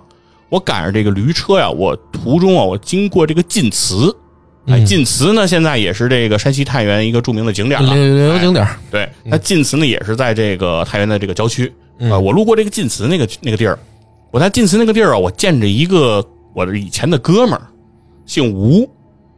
[0.55, 4.09] 我赶上这个驴车呀，我途中啊，我经过这个晋祠，
[4.67, 4.85] 哎，嗯。
[4.85, 8.31] 晋祠呢现在也是这个山西太原一个著名的景点了，旅旅游。
[8.31, 12.09] 哎景点儿，对，那晋祠呢也是在这个太原的这个郊区嗯。
[12.09, 13.77] 啊、我路过这个晋祠那个那个地儿，
[14.31, 17.67] 我在晋祠那个地儿啊，我见着一个我的以前的哥们儿，
[18.25, 18.89] 姓吴，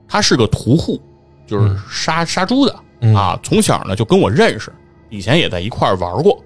[0.07, 1.01] 他是个屠户，
[1.47, 3.15] 就是杀、杀猪的嗯。
[3.15, 4.71] 啊，从小呢就跟我认识，
[5.09, 6.39] 以前也在一块儿玩过，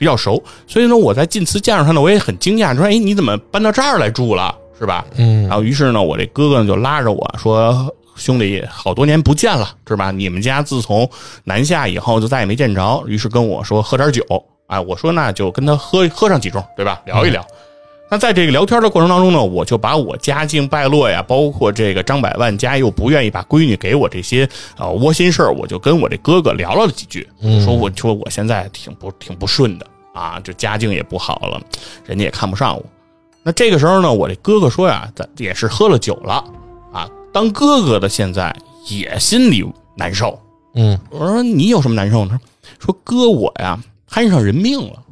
[0.00, 5.04] 比较熟，所以呢我在晋祠见着他呢，我也很惊讶，说哎你怎么搬到这儿来住了，是吧？
[5.16, 10.10] 嗯然后于是呢，我这哥哥呢就拉着我说：“兄弟，好多年不见了，是吧？
[10.10, 11.06] 你们家自从
[11.44, 14.24] 南下以后就再也没见着。”于是跟我说喝点酒。
[14.68, 17.02] 哎，我说那就跟他喝喝上几盅，对吧？
[17.04, 17.44] 聊一聊。
[18.10, 27.24] 那在这个聊天的过程当中呢，我就把我家境败落呀，包括这个张百万家又不愿意把闺女给我这些呃窝心事儿，我就跟我这哥哥聊了几句，
[27.64, 31.62] 说我说我现在挺不挺不顺的啊，这家境也不好了，
[32.04, 32.84] 人家也看不上我。
[33.44, 36.44] 那这个时候呢，我这哥哥说呀，咱也是喝了酒了
[36.92, 38.52] 啊，当哥哥的现在
[38.88, 39.64] 也心里
[39.96, 40.36] 难受。
[40.74, 42.40] 嗯我说你有什么难受呢？
[42.80, 45.04] 说哥我呀摊上人命了，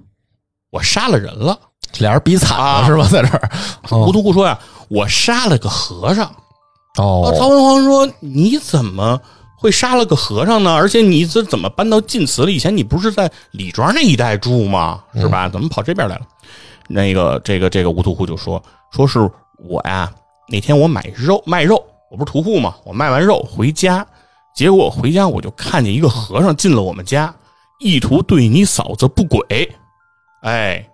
[0.71, 1.59] 我杀了人了。
[1.99, 3.09] 俩人比惨了啊是吧？
[3.11, 3.51] 在这儿，
[3.83, 4.59] 胡屠户说呀，
[4.89, 6.27] 我杀了个和尚。
[6.97, 9.21] 哦曹文皇说你怎么
[9.57, 10.75] 会杀了个和尚呢？
[10.75, 12.51] 而且你这怎么搬到晋祠了？
[12.51, 15.01] 以前你不是在李庄那一带住吗？
[15.15, 15.49] 是吧？
[15.49, 16.23] 怎么跑这边来了？
[16.89, 19.19] 那个这个这个吴屠户就说说是
[19.59, 20.11] 我呀，
[20.49, 22.75] 那天我买肉卖肉，我不是屠户吗？
[22.85, 24.07] 我卖完肉回家，
[24.55, 27.33] 结果回家我就看见一个和尚进了我们家，
[27.81, 29.71] 意图对你嫂子不轨。
[30.43, 30.85] 哎，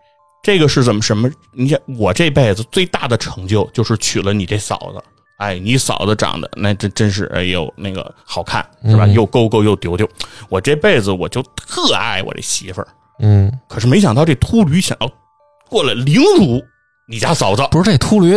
[0.44, 1.28] 这个是怎么什么？
[1.52, 5.02] 你想我这辈子最大的成就就是娶了你这嫂子。
[5.38, 9.06] 哎，你嫂子长得那真真是哎呦那个好看是吧？
[9.06, 10.08] 又勾勾又丢丢，
[10.48, 12.88] 我这辈子我就特爱我这媳妇儿。
[13.20, 15.10] 嗯，可是没想到这秃驴想要
[15.68, 16.62] 过来凌辱
[17.06, 18.34] 你家嫂子不是这秃驴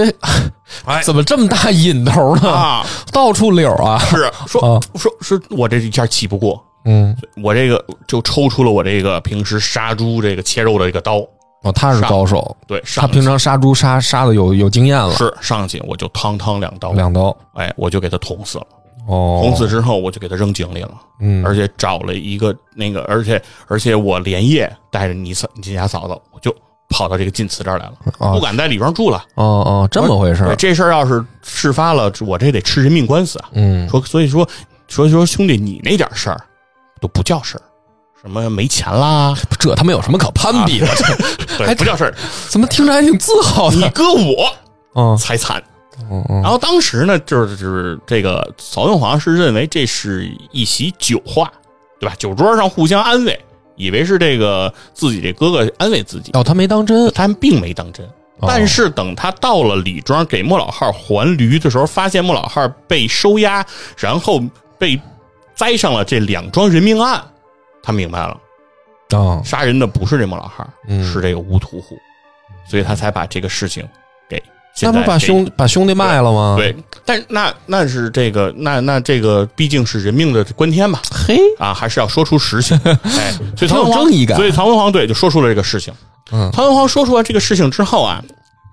[0.85, 2.49] 哎怎么这么大瘾头呢？
[2.49, 2.85] 啊！
[3.11, 3.99] 到处溜啊！
[3.99, 11.19] 是说啊说是我这一下气不过，嗯，我这个就抽出了我这个平时杀猪这个切肉的这个刀，
[11.67, 18.67] 哦，他是高手，对，他平常杀猪杀杀的有有经验了，是上去我就汤汤两刀，两刀哎，我就给他捅死了。
[19.07, 20.91] 哦，捅死之后，我就给他扔井里了。
[21.21, 26.53] 嗯，而且找了一个那个，而且而且我连夜带着你嫂你家嫂子，我就
[26.89, 29.23] 跑到这个晋祠这儿来了，哦不敢在里边住了。
[29.35, 33.49] 哦哦，这么回事儿，这事儿要是事发了，我这得吃人命官司啊！
[33.53, 34.45] 嗯，说所以说
[34.89, 36.41] 所以说兄弟，你那点事儿
[36.99, 37.61] 都不叫事儿，
[38.21, 40.87] 什么没钱啦，这他妈有什么可攀比的？
[41.57, 42.13] 对， 不叫事儿。
[42.49, 43.89] 怎么听着还挺自豪你的？
[43.91, 44.51] 搁我
[44.95, 45.61] 嗯才惨。
[46.11, 51.51] 嗯嗯然后当时呢，就是就是这个曹文皇是认为这是一席酒话，
[51.99, 52.15] 对吧？
[52.19, 53.39] 酒桌上互相安慰，
[53.75, 58.05] 以为是这个自己这哥哥安慰自己，哦，他没当真，他并没当真。
[58.05, 63.65] 哦但是等他到了李庄给莫老汉还驴的时候，发现莫老汉被收押，
[63.97, 64.39] 然后
[64.77, 64.99] 被
[65.55, 67.19] 栽上了这两桩人命案，
[67.87, 68.37] 他明白了，
[69.17, 71.97] 啊，杀人的不是这莫老汉，嗯是这个乌屠户，
[72.69, 73.87] 所以他才把这个事情
[74.27, 74.43] 给
[74.81, 76.75] 那不把给兄把兄弟卖了吗？，对，
[77.05, 82.77] 但那那是这个那那这个毕竟是人命的关天吧，嘿，啊，还是要说出实情。
[82.83, 85.93] 哎，所以挺有曹文皇正义感所以唐文皇对就说出了这个事情。
[86.33, 88.21] 嗯唐文皇说出了这个事情之后啊，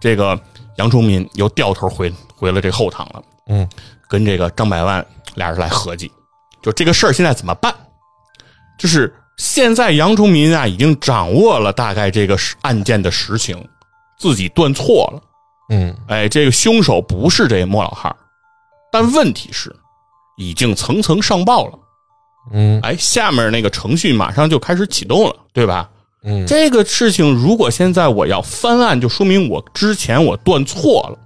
[0.00, 0.36] 这个
[0.78, 3.22] 杨崇民又掉头回回了这后堂了。
[3.46, 3.68] 嗯，
[4.08, 5.06] 跟这个张百万
[5.36, 6.10] 俩人来合计，
[6.60, 7.72] 就这个事儿现在怎么办？
[8.78, 13.56] 就是现在杨崇民啊已经掌握了大概这个案件的实情，
[14.18, 15.22] 自己断错了。
[15.70, 18.16] 嗯哎，这个凶手不是这莫老汉儿，
[18.92, 19.74] 但问题是，
[20.36, 21.78] 已经层层上报了。
[22.52, 25.88] 嗯哎，下面那个程序马上就开始启动了，对吧？
[26.22, 31.18] 嗯，这个事情如果现在我要翻案，就说明我之前我断错了，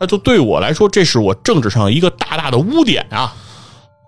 [0.00, 3.34] 那就对我来说，这是我政治上一个大大的污点啊！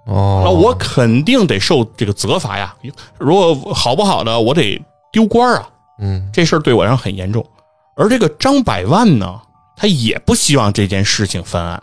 [0.06, 2.74] 哦，那我肯定得受这个责罚呀。
[3.18, 4.82] 如果好不好的，我得
[5.12, 5.68] 丢官啊！
[5.98, 7.46] 嗯这事儿对我来说很严重。
[7.94, 9.40] 而这个张百万呢，
[9.76, 11.82] 他也不希望这件事情翻案，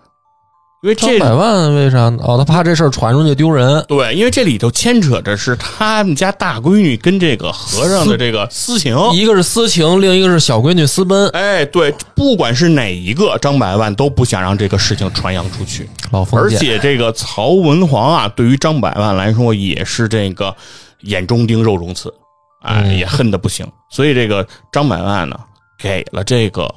[0.82, 2.24] 因为这张百万为啥呢？
[2.24, 3.84] 哦，他怕这事儿传出去丢人。
[3.86, 8.98] 对，因为这里头牵扯着是他们家大闺女跟这个和尚的这个私情。
[9.12, 11.28] 一个是私情，另一个是小闺女私奔。
[11.32, 15.90] 哎，对，不管是哪一个，张百万都不想让这个事情传扬出去。
[16.32, 20.56] 而且这个曹文皇啊，对于张百万来说也是这个
[21.02, 22.14] 眼中钉、肉中刺，
[22.62, 23.70] 哎，嗯也恨得不行。
[23.92, 25.38] 所以这个张百万呢，
[25.78, 26.74] 给了这个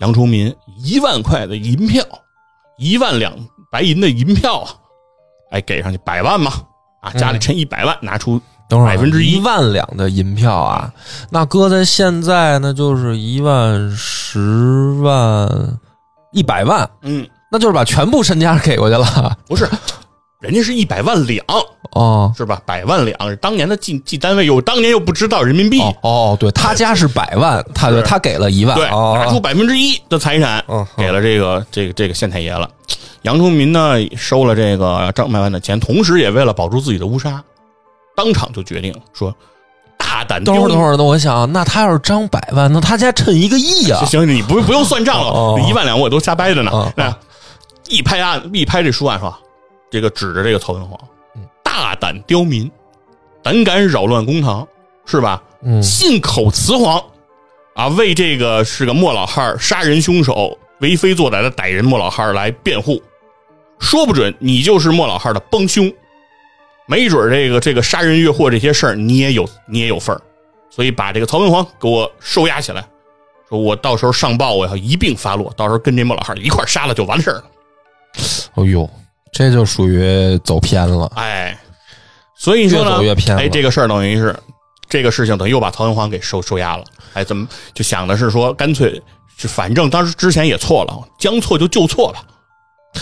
[0.00, 0.54] 杨崇民
[0.84, 2.04] 一万块的银票，
[2.78, 3.32] 一万两
[3.70, 4.70] 白银的银票啊，
[5.50, 6.52] 哎，给上去百万嘛，
[7.00, 9.40] 啊，家里趁一百万，拿出等会儿1%一。
[9.40, 10.92] 万两的银票啊，
[11.30, 15.48] 那搁在现在那就是一万、十万、
[16.32, 19.36] 一百万，嗯，那就是把全部身家给过去了。
[19.46, 19.68] 不是，
[20.46, 21.44] 人家是一百万两，
[21.92, 22.60] 哦是吧？
[22.64, 32.68] 百万两，当年的计计单位又当年又不知道人民币，哦哦，对他家是百万，他是他给了一万，对，哦拿出百分之一的财产嗯给了这个这个这个县太爷了。
[33.22, 37.42] 杨崇民呢收了这个张百万的钱，同时也为了保住自己的乌纱，
[38.14, 39.34] 当场就决定说
[39.98, 44.04] 大胆等会儿，丢等会儿，那我想，那他要是张百万，那他家趁一个亿啊！
[44.04, 46.92] 行，你不不用算账哦了，一万两我都瞎掰着呢哦。
[46.94, 47.12] 那
[47.88, 49.36] 一拍案，一拍这书案说，
[49.90, 50.98] 这个指着这个曹文皇，
[51.62, 52.70] 大胆刁民，
[53.42, 54.66] 胆敢扰乱公堂，
[55.04, 55.42] 是吧？
[55.62, 55.82] 嗯。
[55.82, 57.02] 信口雌黄
[57.74, 63.02] 啊，为这个是个莫老汉杀人凶手、为非作歹的歹人莫老汉来辩护，
[63.78, 65.92] 说不准你就是莫老汉的帮凶，
[66.86, 70.20] 没准儿这个这个杀人越货这些事儿你也有你也有份儿，
[70.70, 72.86] 所以把这个曹文皇给我收押起来，
[73.48, 77.44] 说我到时候上报我要一并发落，到时候跟这莫老汉一块杀了就完事儿了。
[78.54, 78.88] 哎呦，
[79.36, 81.12] 这就属于走偏了。
[81.14, 81.54] 哎，
[82.38, 84.34] 所以说呢，越走越偏了哎，这个事儿等于是
[84.88, 86.84] 这个事情等于又把曹文皇给收收押了。
[87.12, 89.02] 哎，怎么就想的是说，干脆
[89.36, 92.22] 是反正当时之前也错了，将错就就错吧。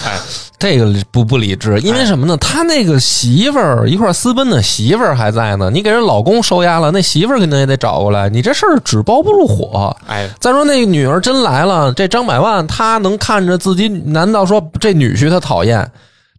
[0.04, 0.18] 哎，
[0.58, 2.36] 这个不不理智，因为什么呢？
[2.38, 9.96] 他那个媳妇儿一块儿私奔的媳妇儿还在呢，你给人老公收押了，那媳妇儿肯定也得找过来，你这事儿纸包不住火。
[10.08, 13.88] 哎，再说那个女儿真来了，这张百万他能看着自己？
[13.88, 15.88] 难道说这女婿他讨厌？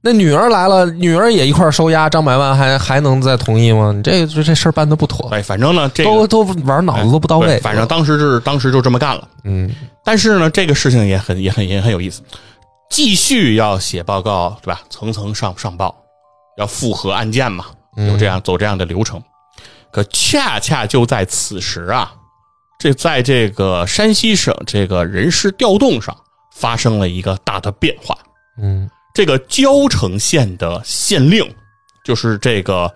[0.05, 3.91] 那女儿来了，女儿也一块儿收押，张百万还还能再同意吗？
[3.91, 7.47] 你这这这事儿办的不妥，哎，反正呢，这都个都玩脑子都不到位。
[7.47, 9.27] 对反正当时是当时就这么干了。
[9.45, 9.67] 嗯
[10.03, 12.21] 但是呢，这个事情也很也很也很有意思，
[12.91, 14.79] 继续要写报告，对吧？
[14.91, 15.95] 层层上上报，
[16.59, 17.65] 要复核案件嘛，
[17.97, 19.19] 有这样走这样的流程。
[19.91, 22.13] 可恰恰就在此时啊，
[22.77, 26.15] 这在这个山西省这个人事调动上
[26.53, 28.15] 发生了一个大的变化。
[28.61, 31.49] 嗯这个交城县的县令，
[32.03, 32.93] 就是这个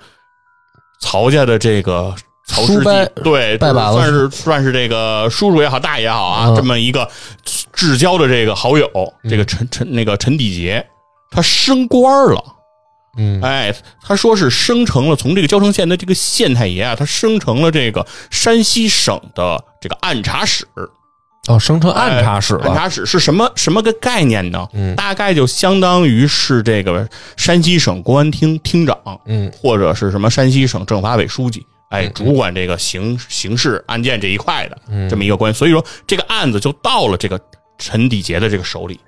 [1.02, 2.14] 曹家的这个
[2.46, 7.10] 曹世叔伯纪，对，算是算是这个叔叔也好，大爷也好啊，嗯这么一个
[7.72, 8.88] 至交的这个好友，
[9.30, 10.86] 这个陈陈那个陈底杰，
[11.32, 12.44] 他升官了。
[13.18, 20.68] 嗯哎，他说是升成了从这个交城县的这个县太爷啊，他升成了这个山西省的这个按察使。
[21.48, 22.66] 哦，生成按察使了。
[22.66, 24.68] 按察使是什么什么个概念呢？
[24.74, 35.58] 嗯大概就相当于是这个山西省公安厅厅长，嗯或者是什么山西省政法委书记，哎，主管这个刑刑事案件这一块的嗯这么一个关系。
[35.58, 37.40] 所以说，这个案子就到了这个
[37.80, 39.00] 陈底杰的这个手里。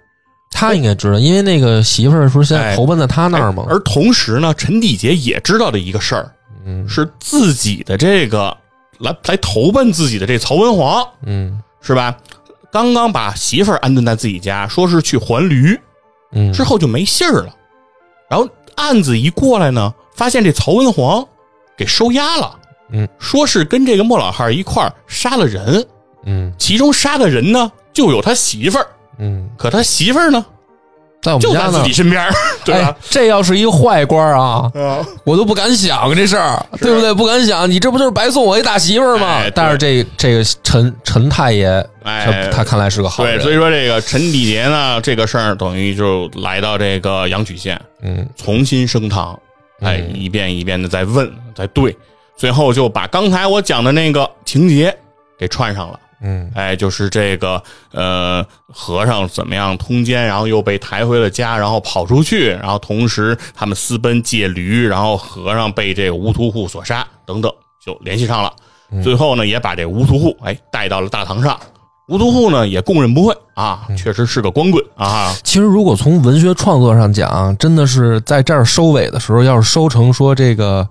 [0.49, 3.65] 他应该知道，因为那个媳妇儿说现在哎投奔在他那儿吗？
[3.69, 6.31] 而同时呢，陈底杰也知道的一个事儿，
[6.65, 8.55] 嗯是自己的这个
[8.99, 12.17] 来来投奔自己的这曹文皇，嗯是吧？
[12.71, 15.77] 刚刚把媳妇儿安顿在自己家，说是去还驴，
[16.31, 16.53] 嗯。
[16.53, 17.53] 之后就没信儿了。
[18.29, 21.27] 然后案子一过来呢，发现这曹文皇
[21.75, 22.57] 给收押了，
[22.91, 25.85] 嗯，说是跟这个莫老汉一块儿杀了人，
[26.23, 26.53] 嗯。
[26.57, 30.45] 其中杀的人呢就有他媳妇儿，嗯，可他媳妇儿呢
[31.21, 31.93] 在我们家呢自己。
[31.93, 32.31] 身边儿，
[32.65, 37.13] 对哎吧？，这要是一个坏官儿啊，啊， 我都不敢想这事儿，对不对？
[37.13, 39.41] 不敢想，你这不就是白送我一大媳妇儿吗？
[39.53, 41.67] 但是这这个陈陈太爷，
[42.03, 49.37] 哎他他看来是个好对，人，所以说这个陈底杰呢，这个事儿等于就来到这个阳曲县，嗯重新升堂，
[49.81, 51.95] 哎，嗯一遍一遍的在问，在对，
[52.35, 54.95] 最后就把刚才我讲的那个情节
[55.37, 55.99] 给串上了。
[56.21, 57.61] 嗯哎，就是这个
[57.91, 67.51] 呃，和尚怎么样通奸，然后又被抬回了家，然后跑出去，然后同时他们私奔借驴，然后和尚被这个乌屠户所杀，等等，
[67.83, 68.53] 就联系上了。
[69.03, 71.59] 最后呢，也把这乌屠户哎带到了大堂上。
[72.07, 75.33] 乌屠户呢也供认不讳啊，确实是个光棍啊。
[75.43, 80.85] 其实，如果从文学创作上讲，真的是在这儿收尾的时候，要是收成说这个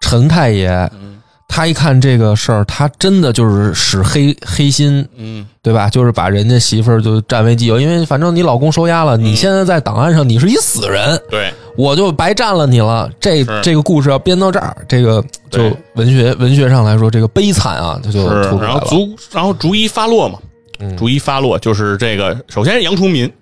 [0.00, 5.88] 陈太爷，嗯他一看这个事儿，他真的就是使黑黑心，嗯，对吧？
[5.88, 13.08] 就是把人家媳妇儿就占为己有，因为反正你老公收押了，你现在在档案上你是一死人，对，我就白占了你了。
[13.20, 18.68] 这这个故事要编到这儿，这个就文学文学上来说，这个悲惨啊，它就是突出来了。
[18.68, 20.38] 然后逐然后逐一发落嘛，
[20.80, 23.32] 嗯逐一发落就是这个，首先是杨崇民，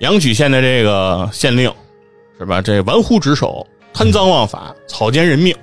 [0.00, 1.72] 阳曲县的这个县令
[2.38, 2.62] 是吧？
[2.62, 5.58] 这玩忽职守，贪赃枉法，草菅人命，嗯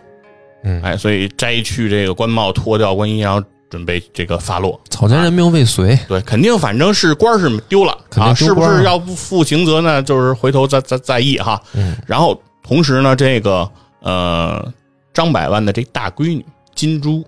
[0.83, 4.79] 哎，所以摘去这个官帽，脱掉官衣，然后准备这个发落。
[4.89, 10.01] 草菅人命未遂，对，肯定反正是官是丢了啊，肯定丢是不官儿是要不负刑责呢？
[10.03, 11.61] 就是回头再再再议哈。
[11.73, 13.69] 嗯然后同时呢，这个
[14.01, 14.65] 呃
[15.13, 16.45] 张百万的这大闺女
[16.75, 17.23] 金珠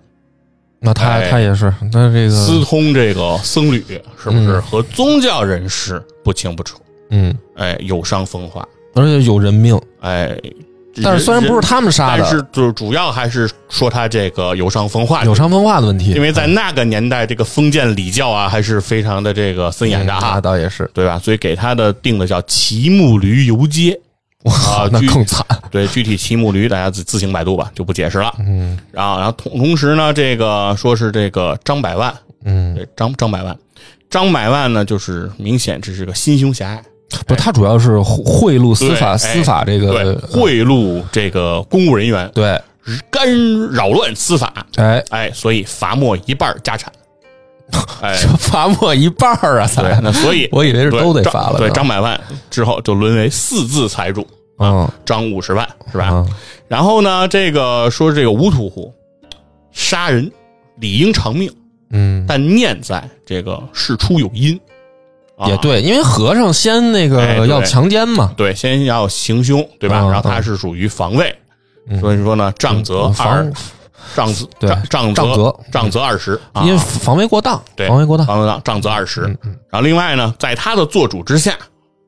[0.80, 3.84] 那他哎他也是，那这个私个通这个僧侣，
[4.22, 6.80] 是不是嗯和宗教人士不清不楚？
[7.10, 8.66] 嗯，哎，有伤风化，
[8.96, 10.40] 而且有人命，哎。
[11.04, 21.20] 但是虽然不是他们杀的但是就是主要还是说他这个有伤风化，有伤风化的问题，因为在那个年代，这个封建礼教啊，还是非常的这个森严的那哈，倒也是，对吧？
[21.20, 23.98] 所以给他的定的叫骑木驴游街
[24.44, 28.34] 啊， 那更惨，对具体骑木驴大家自自行百度吧，就不解释了。
[28.40, 32.14] 嗯然后，然后同同时呢，这个说是这个张百万，
[32.44, 33.56] 嗯，对张张百万，
[34.10, 36.82] 张百万呢，就是明显这是个心胸狭隘，
[37.26, 42.62] 不，他主要是贿赂司法对司法这对个，贿赂这个公务人员，对，
[43.10, 43.28] 干
[43.72, 46.91] 扰乱司法，哎，哎，所以罚没一半家产，
[48.01, 54.26] 哎，罚没一半儿啊，对才，，那所以我以为是都得罚了对张百万之后就沦为四字财主，
[54.60, 54.88] 嗯。
[55.05, 56.10] 张五十万是吧？
[56.12, 56.28] 嗯。
[56.68, 58.93] 然后呢，这个说这个吴屠户
[59.72, 60.32] 杀人
[60.78, 61.51] 理应偿命，
[61.89, 64.62] 嗯，但念在这个事出有因，啊
[65.48, 70.02] 也对，因为和尚先那哎个要强奸嘛，对，先要行凶，对吧？
[70.02, 71.34] 嗯然后他是属于防卫，
[71.88, 72.00] 嗯。
[72.00, 73.54] 所以说呢，杖责二防，
[74.16, 75.36] 杖责对杖杖杖责。
[75.36, 76.64] 责杖责二十，啊。
[76.64, 79.22] 因为防卫过当，对防卫过当，防卫当杖责二十。
[79.70, 81.58] 然后另外呢，在他的做主之下，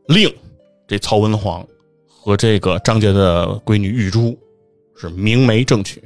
[0.08, 0.30] 令
[0.88, 1.66] 这曹文皇
[2.08, 4.38] 和这个张杰的闺女玉珠
[5.00, 6.04] 是明媒正娶，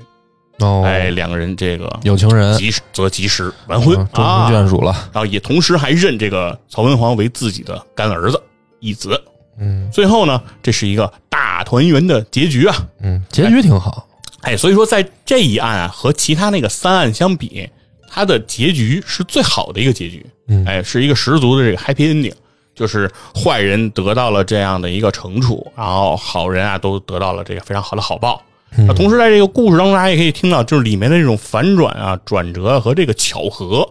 [0.59, 4.93] 哦，哎，两个人这个有情人及时则及时完婚嗯终啊成眷属了。
[5.13, 8.41] 然后也同时还认这个曹文皇为自己的干儿子
[8.79, 9.21] 义子。
[9.57, 12.75] 嗯最后呢，这是一个大团圆的结局啊！
[13.01, 14.05] 嗯，结局挺好。
[14.41, 17.69] 哎，所以说在这一案啊和其他那个三案相比，
[18.09, 20.25] 它的结局是最好的一个结局。
[20.47, 22.33] 嗯哎，是一个十足的这个 happy ending，
[22.75, 28.41] 就是坏人得到了这样的一个惩处，然后好人啊都得到了这个非常好的好报。
[28.77, 33.87] 那同时在这个故事当中，大家也可以听到，就是里面的这种反转啊、转折和这个巧合，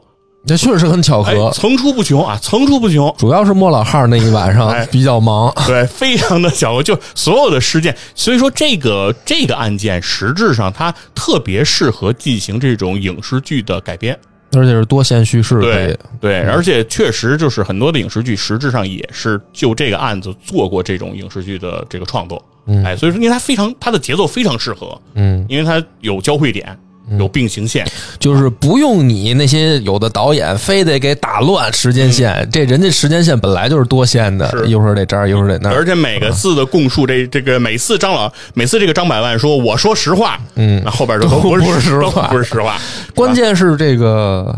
[0.46, 3.14] 这确实很巧哎，合，层出不穷啊，层出不穷。
[3.16, 5.52] 主要是莫老汉那一晚上哎比较忙。
[5.66, 14.18] 对，非常的巧合，就所有的事件，所以说这个这个案件实质上它特别适合进行这种影视剧的改编。
[14.56, 22.40] 而且是多线叙事，对对，而且确实就是很多的影视剧实质上也是就这个案子做过这种影视剧的这个创作。
[22.84, 26.76] 哎，所以说因为它非常它的节奏非常适合，嗯，因为它有交汇点，
[27.18, 27.86] 有并行线。
[28.18, 35.74] 就是不用你那些有的导演非得给打乱时间线，这人家时间线本来就是多线的，是一会儿得这儿，一会儿得那儿。
[35.74, 42.80] 而且每个字的供述，这这个每次张老每次这个张百万说我说实话，嗯那后边就都不是实话不是实话。
[43.14, 44.56] 关键是这个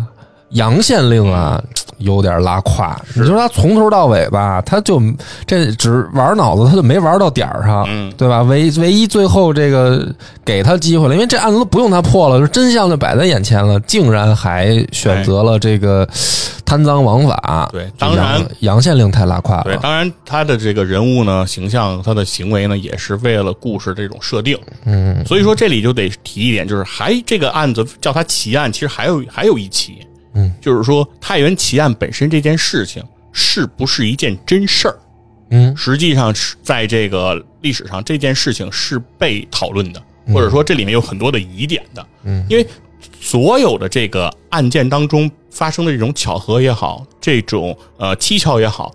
[0.50, 1.60] 杨县令啊，
[1.98, 2.96] 有点拉胯。
[3.14, 5.00] 你说他从头到尾吧，他就
[5.46, 8.42] 这只玩脑子，他就没玩到点儿上，嗯对吧？
[8.42, 10.06] 唯唯一最后这个
[10.44, 16.08] 给他机会了，因为这案子都不用他破了，真相就摆在眼前了，竟然还选择了这个
[16.64, 17.68] 贪赃枉法。
[17.72, 19.80] 对当然杨杨县令太拉胯了对，了。
[19.82, 24.56] 当然他的这个人物呢，形象，他的行为呢，也是为了故事这种设定。
[24.84, 29.98] 嗯所以说这里就得提一点，就是还这个案子叫他奇案，其实还有还有一奇，
[30.36, 34.96] 嗯，就是说太原奇案本身这件事情是不是一件真事儿？
[35.50, 35.74] 嗯。
[35.76, 42.06] 实际上是在这个历史上，这件事情是被讨论的，或者说这里面有很多的疑点的。
[42.24, 42.66] 嗯，因为
[43.20, 48.94] 所有的这个案件当中发生的这种巧合也好，这种呃蹊跷也好，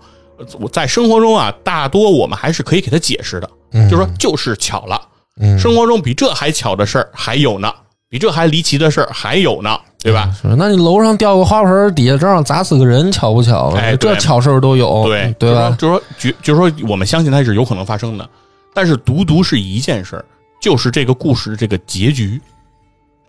[0.72, 3.90] 在生活中啊，大多我们还是可以给它解释的，嗯。
[3.90, 5.08] 就说就是巧了。
[5.40, 7.72] 嗯，生活中比这还巧的事儿还有呢，
[8.10, 10.34] 比这还离奇的事儿还有呢，对吧？
[10.40, 13.70] 是那你楼上掉个花盆，底下正好砸死个人，巧不巧？
[13.76, 15.76] 哎这巧事儿都有，对对吧？
[15.78, 18.28] 就是说，就就是说，我们相信它是有可能发生的，
[18.74, 20.24] 但是独独是一件事儿，
[20.60, 22.40] 就是这个故事的这个结局，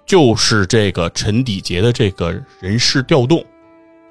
[0.05, 3.43] 就是这个陈底杰的这个人事调动，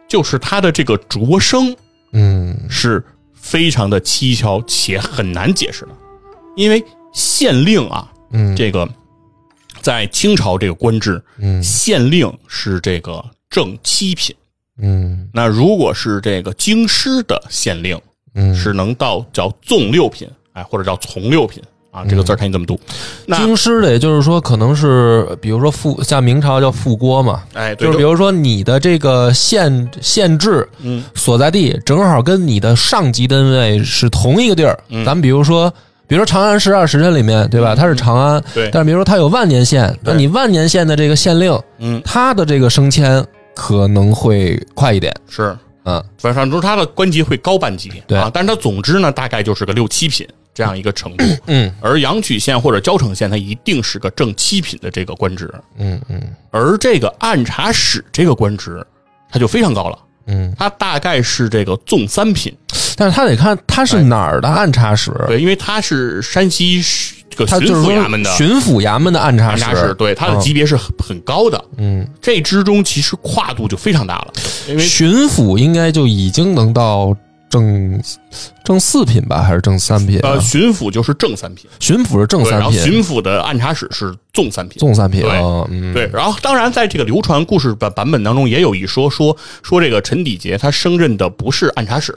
[0.09, 1.75] 就是他的这个着生
[2.13, 3.05] 嗯是
[3.35, 5.91] 非常的蹊跷且很难解释的，
[6.57, 6.83] 因为
[7.13, 8.89] 县令啊，嗯，这个
[9.83, 14.35] 在清朝这个官制，嗯县令是这个正七品。
[14.81, 18.01] 嗯那如果是这个京师的县令，
[18.35, 22.81] 嗯，是能到叫纵六品，哎，或者叫从六品啊，这个字儿看你怎么读。
[23.27, 35.73] 那京师的，也就是说，可能是比如说副，像明朝叫副郭嘛，哎，对，就是比如说你的这个县县治嗯所在地正好跟你的上级单位是同一个地儿，嗯咱们比如说。
[36.13, 37.75] 比如说长安十二时辰里面，对吧？
[37.75, 38.69] 它是长安，对。
[38.71, 42.03] 但是比如说它有万年县，那你万年县的这个县令，嗯。
[42.05, 45.57] 他的这个升迁可能会快一点，是，
[45.87, 46.05] 嗯。
[46.19, 48.19] 反正就是他的官级会高半级，对。
[48.19, 51.25] 啊，但是他总之呢，大概就是个六七品这样一个程度。
[51.47, 51.73] 嗯。
[51.81, 56.21] 而阳曲县或者交城县，它一定是个正七品的这个官职，嗯嗯。
[56.51, 58.87] 而这个按察使这个官职，
[59.31, 62.55] 它就非常高了，嗯，它大概是这个纵三品，
[62.97, 66.83] 但是他得看他是哪儿的按察使，对，因为他是山西
[67.31, 71.63] 这个巡就是抚衙门的巡抚衙门的按察使，察使，对，他的级别是很很高的。
[71.79, 74.33] 嗯，这之中其实跨度就非常大了，
[74.69, 77.17] 因为巡抚应该就已经能到
[77.53, 78.03] 正
[78.65, 80.31] 正四品吧，还是正三品、啊？
[80.31, 84.79] 呃，巡抚就是正三品，巡抚是正对，然后三品，巡抚的按察使是纵三品。
[84.79, 92.17] 纵三品对对，然后当然，在这个流传故事版版本当中，也有一说说说这个陈底杰他升任的不是按察使，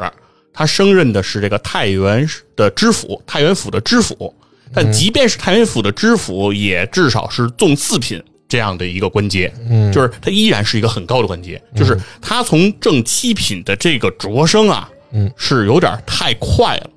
[0.53, 4.33] 他升任的是这个太原的知府，太原府的知府。
[4.73, 16.89] 但即便是太原府的知府，也至少是纵四品这样的一个官阶，嗯就是他依然是一个很高的官阶，就是他从正七品的这个擢升啊，嗯，是有点太快了。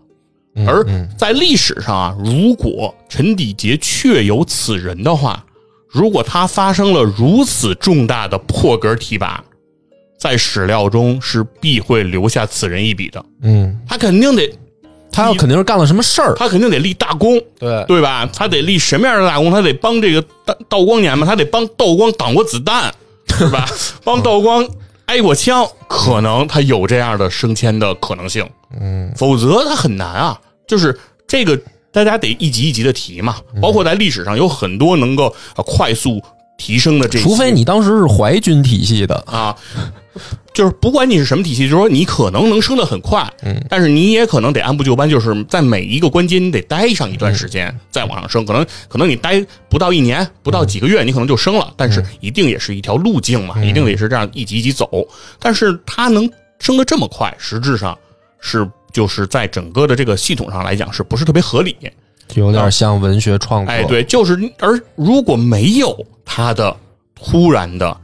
[0.66, 0.84] 而
[1.16, 5.44] 在历史上啊，如果陈底杰确有此人的话，
[5.88, 9.42] 如果他发生了如此重大的破格提拔，
[10.18, 13.24] 在史料中是必会留下此人一笔的。
[13.42, 14.52] 嗯，他肯定得，
[15.12, 18.28] 他要肯定是干了什么事儿，他肯定得立大功，对对吧？
[18.34, 19.52] 他得立什么样的大功？
[19.52, 22.92] 他得帮这个道道光年嘛，他得帮道光挡过子弹，
[23.28, 23.64] 是吧？
[24.02, 24.68] 帮道光
[25.08, 28.48] 挨过枪，可能他有这样的升迁的可能性。
[28.78, 30.38] 嗯，否则他很难啊。
[30.66, 31.58] 就是这个
[31.90, 36.22] 大家得一级一级的提嘛，嗯包括在历史上有很多能够呃快速
[36.58, 39.56] 提升的这些，除非你当时是淮军体系的，啊，
[40.52, 48.44] 就是不管你是什么体系，就是说你可能能升得很快，嗯，但是你也可能得按部就班，就是在每一个关节你得待上一段时间，再往上升。
[48.44, 49.40] 可能可能你待
[49.70, 55.06] 不到一年，不到几个月，你可能就升了，但是一定也是一条路径嘛，一定得是这样一级一级走。
[55.38, 56.28] 但是它能
[56.58, 57.96] 升得这么快，实质上
[58.40, 61.76] 是就是在整个的这个系统上来讲，是不是特别合理？
[62.28, 63.72] 就有点像文学创作。
[63.72, 66.76] 哎，对，就是而如果没有他的
[67.14, 67.96] 突然的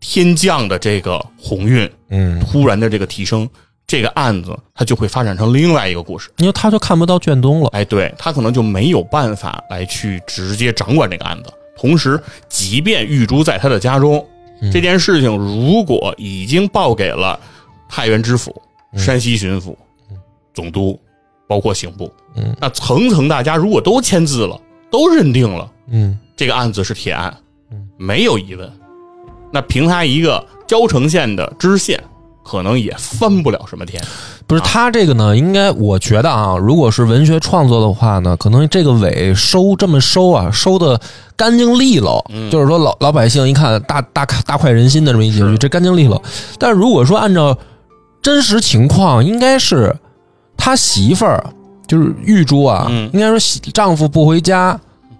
[0.00, 3.48] 天降的这个鸿运，嗯，突然的这个提升，
[3.86, 6.30] 这个案子它就会发展成另外一个故事。
[6.38, 7.68] 因为他就看不到卷宗了。
[7.72, 11.52] 哎，对他可能就没有办法来去直接掌管这个案子。
[11.76, 14.26] 同时，即便玉珠在他的家中，
[14.72, 17.38] 这件事情如果已经报给了
[17.88, 18.54] 太原知府、
[18.96, 19.76] 山西巡抚、
[20.54, 20.98] 总督，
[21.46, 24.60] 包括刑部，嗯，那层层大家如果都签字了，
[24.90, 26.18] 都认定了嗯。
[26.36, 27.34] 这个案子是铁案
[27.70, 28.70] 嗯，没有疑问，
[29.52, 31.98] 那凭他一个交城县的知县，
[32.44, 34.02] 可能也翻不了什么天。
[34.46, 41.00] 不是他这个呢，应该我觉得啊，如果是文学创作的话呢，可能这个尾收这么收啊，收的
[41.36, 46.22] 干净利落，就是说老老百姓一看大大大快人心的这么一结局，这干净利落。
[46.58, 47.56] 但如果说按照
[48.20, 49.96] 真实情况，应该是
[50.56, 51.44] 他媳妇儿
[51.86, 54.78] 就是玉珠啊，嗯应该说媳丈夫不回家。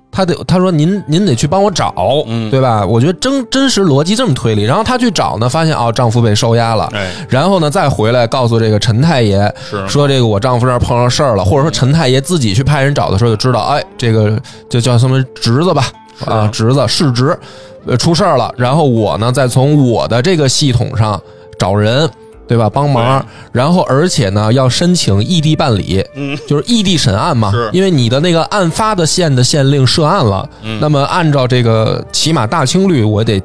[0.08, 1.92] 他得他说您您得去帮我找，
[2.26, 2.86] 嗯对吧？
[2.86, 14.40] 我觉得真真实逻辑这么推理，然后他去找呢，发现哦，丈夫被收押了，哎，然后呢，再回来告诉这个陈太爷是说，这个我丈夫这儿碰上事儿了，或者说陈太爷自己去派人找的时候就知道，哎，这个
[14.70, 15.92] 就叫什么侄子吧，
[16.24, 17.38] 啊，侄子世侄，
[17.84, 21.20] 呃，出事儿了，然后我呢再从我的这个系统上
[21.58, 22.08] 找人。
[22.46, 22.70] 对吧？
[22.70, 27.68] 帮忙，然后而且呢，要申请异地办理，嗯，就是异地审案嘛是。
[27.72, 33.42] 因为你的那个案发的县的县令涉案了，嗯那么按照这个起码大清律，我得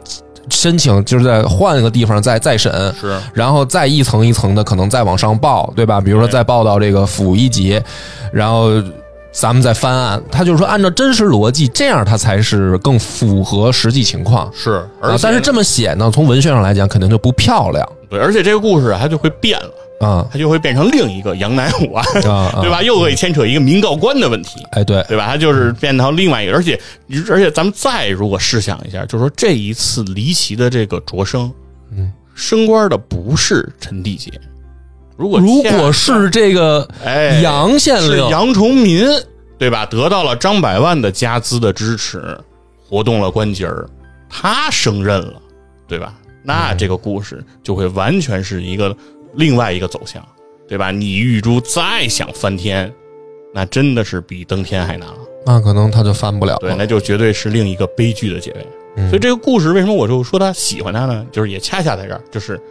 [0.50, 2.72] 申请，就是在换一个地方再再审。
[3.00, 6.00] 是然后再一层一层的可能再往上报，对吧？
[6.00, 7.82] 比如说再报到这个府一级，
[8.32, 8.72] 然后
[9.32, 10.22] 咱们再翻案。
[10.32, 14.52] 他就是说按照真实逻辑，这样他才是更符合实际情况。
[14.54, 22.84] 是，而但是这么写呢，从文学上来讲，肯定就不漂亮对，而且这个故事啊它就会变了，啊它就会变成另一个杨乃武案，啊， 对吧？
[22.84, 24.62] 又会牵扯一个民告官的问题。
[24.72, 25.28] 哎，对，对吧？
[25.28, 26.80] 它就是变成另外一个，而且
[27.30, 31.50] 而且咱们再如果试想一下，就是说这一次离奇的这个擢升，
[31.96, 34.30] 嗯，升官的不是陈地杰，
[35.22, 39.06] 如果如果是这个哎杨县令，是杨崇民，
[39.60, 39.86] 对吧？
[39.86, 42.36] 得到了张百万的家资的支持，
[42.90, 43.88] 活动了关节儿，
[44.28, 45.40] 他升任了，
[45.88, 46.16] 对吧？
[46.44, 48.96] 那这个故事就会完全是一个
[49.36, 50.26] 另外一个走向，
[50.68, 50.90] 对吧？
[50.90, 52.92] 你玉珠再想翻天，
[53.54, 55.20] 那真的是比登天还难了。
[55.46, 56.76] 那可能他就翻不了对，了。
[56.76, 58.68] 那就绝对是另一个悲剧的结尾。
[58.98, 61.24] 嗯所以这个故事为什么我就说他喜欢他呢？
[61.32, 62.64] 就是也恰恰在这儿，就是他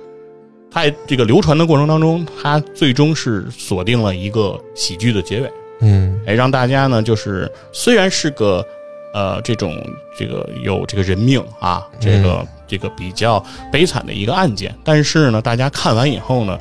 [0.72, 6.20] 在这个流传的过程当中，他最终是锁定了一个喜剧的结尾，嗯。
[6.26, 8.64] 哎，让大家呢就是虽然是个
[9.12, 9.76] 呃这种
[10.16, 16.58] 这个有这个人命啊，这个、这个比较悲惨的一个案件，但是呢，大家看完以后呢，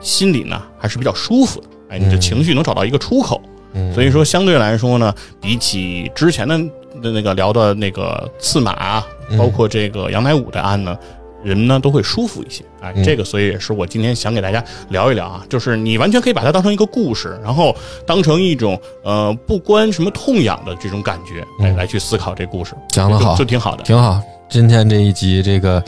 [0.00, 3.40] 心里呢还是比较舒服的，哎，你的嗯情绪能找到一个出口。
[3.74, 6.58] 嗯，所以说，相对来说呢，比起之前的
[7.00, 9.02] 的那个聊的那个刺马
[9.38, 10.94] 包括这个杨乃武的案呢，
[11.42, 12.64] 人呢都会舒服一些。
[12.80, 17.74] 哎，嗯这个所以也是我今天想给大家聊一聊啊，就是你完全可以把它当成一个故事，然后
[18.06, 23.82] 当成一种呃不关什么痛痒的这种感觉来嗯来去思考这故事，讲得好就就挺好的。
[23.82, 24.20] 挺好。
[24.48, 25.82] 今天这一集这个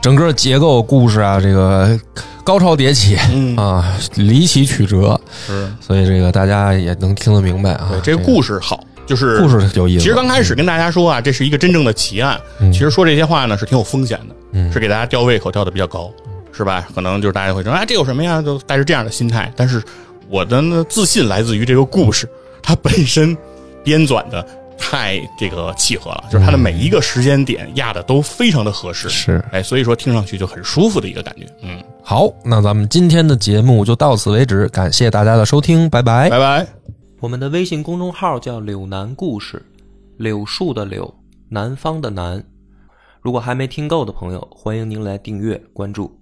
[0.00, 1.96] 整个结构故事啊，这个
[2.42, 8.00] 高潮迭起嗯，啊，离奇曲折，是所以这个大家也能听得明白啊对。
[8.00, 10.02] 这个故事好，就是故事有意思。
[10.02, 12.40] 其实刚开始跟大家说啊，这是一个真正的奇案。
[12.58, 16.10] 嗯其实说这些话呢是挺有风险的，嗯是给大家吊胃口吊的比较高，
[16.52, 16.86] 是吧？
[16.94, 18.40] 可能就是大家会说啊，这有什么呀？
[18.40, 19.52] 就带着这样的心态。
[19.56, 19.82] 但是
[20.28, 22.28] 我的呢自信来自于这个故事，
[22.62, 23.36] 它本身
[23.82, 24.46] 编纂的
[24.78, 29.08] 太这个契合了，就是它的每一个时间点压的都非常的合适。
[29.08, 31.46] 是哎，所以说听上去就很舒服的一个感觉。
[31.62, 36.28] 嗯，好，那咱们今天的节目就到此为止，感谢大家的收听，拜拜。
[36.28, 36.66] 拜拜。
[37.20, 39.64] 我们的微信公众号叫“柳南故事”，
[40.18, 41.14] 柳树的柳，
[41.48, 42.42] 南方的南。
[43.22, 46.21] 如果还没听够的朋友，欢迎您来订阅关注。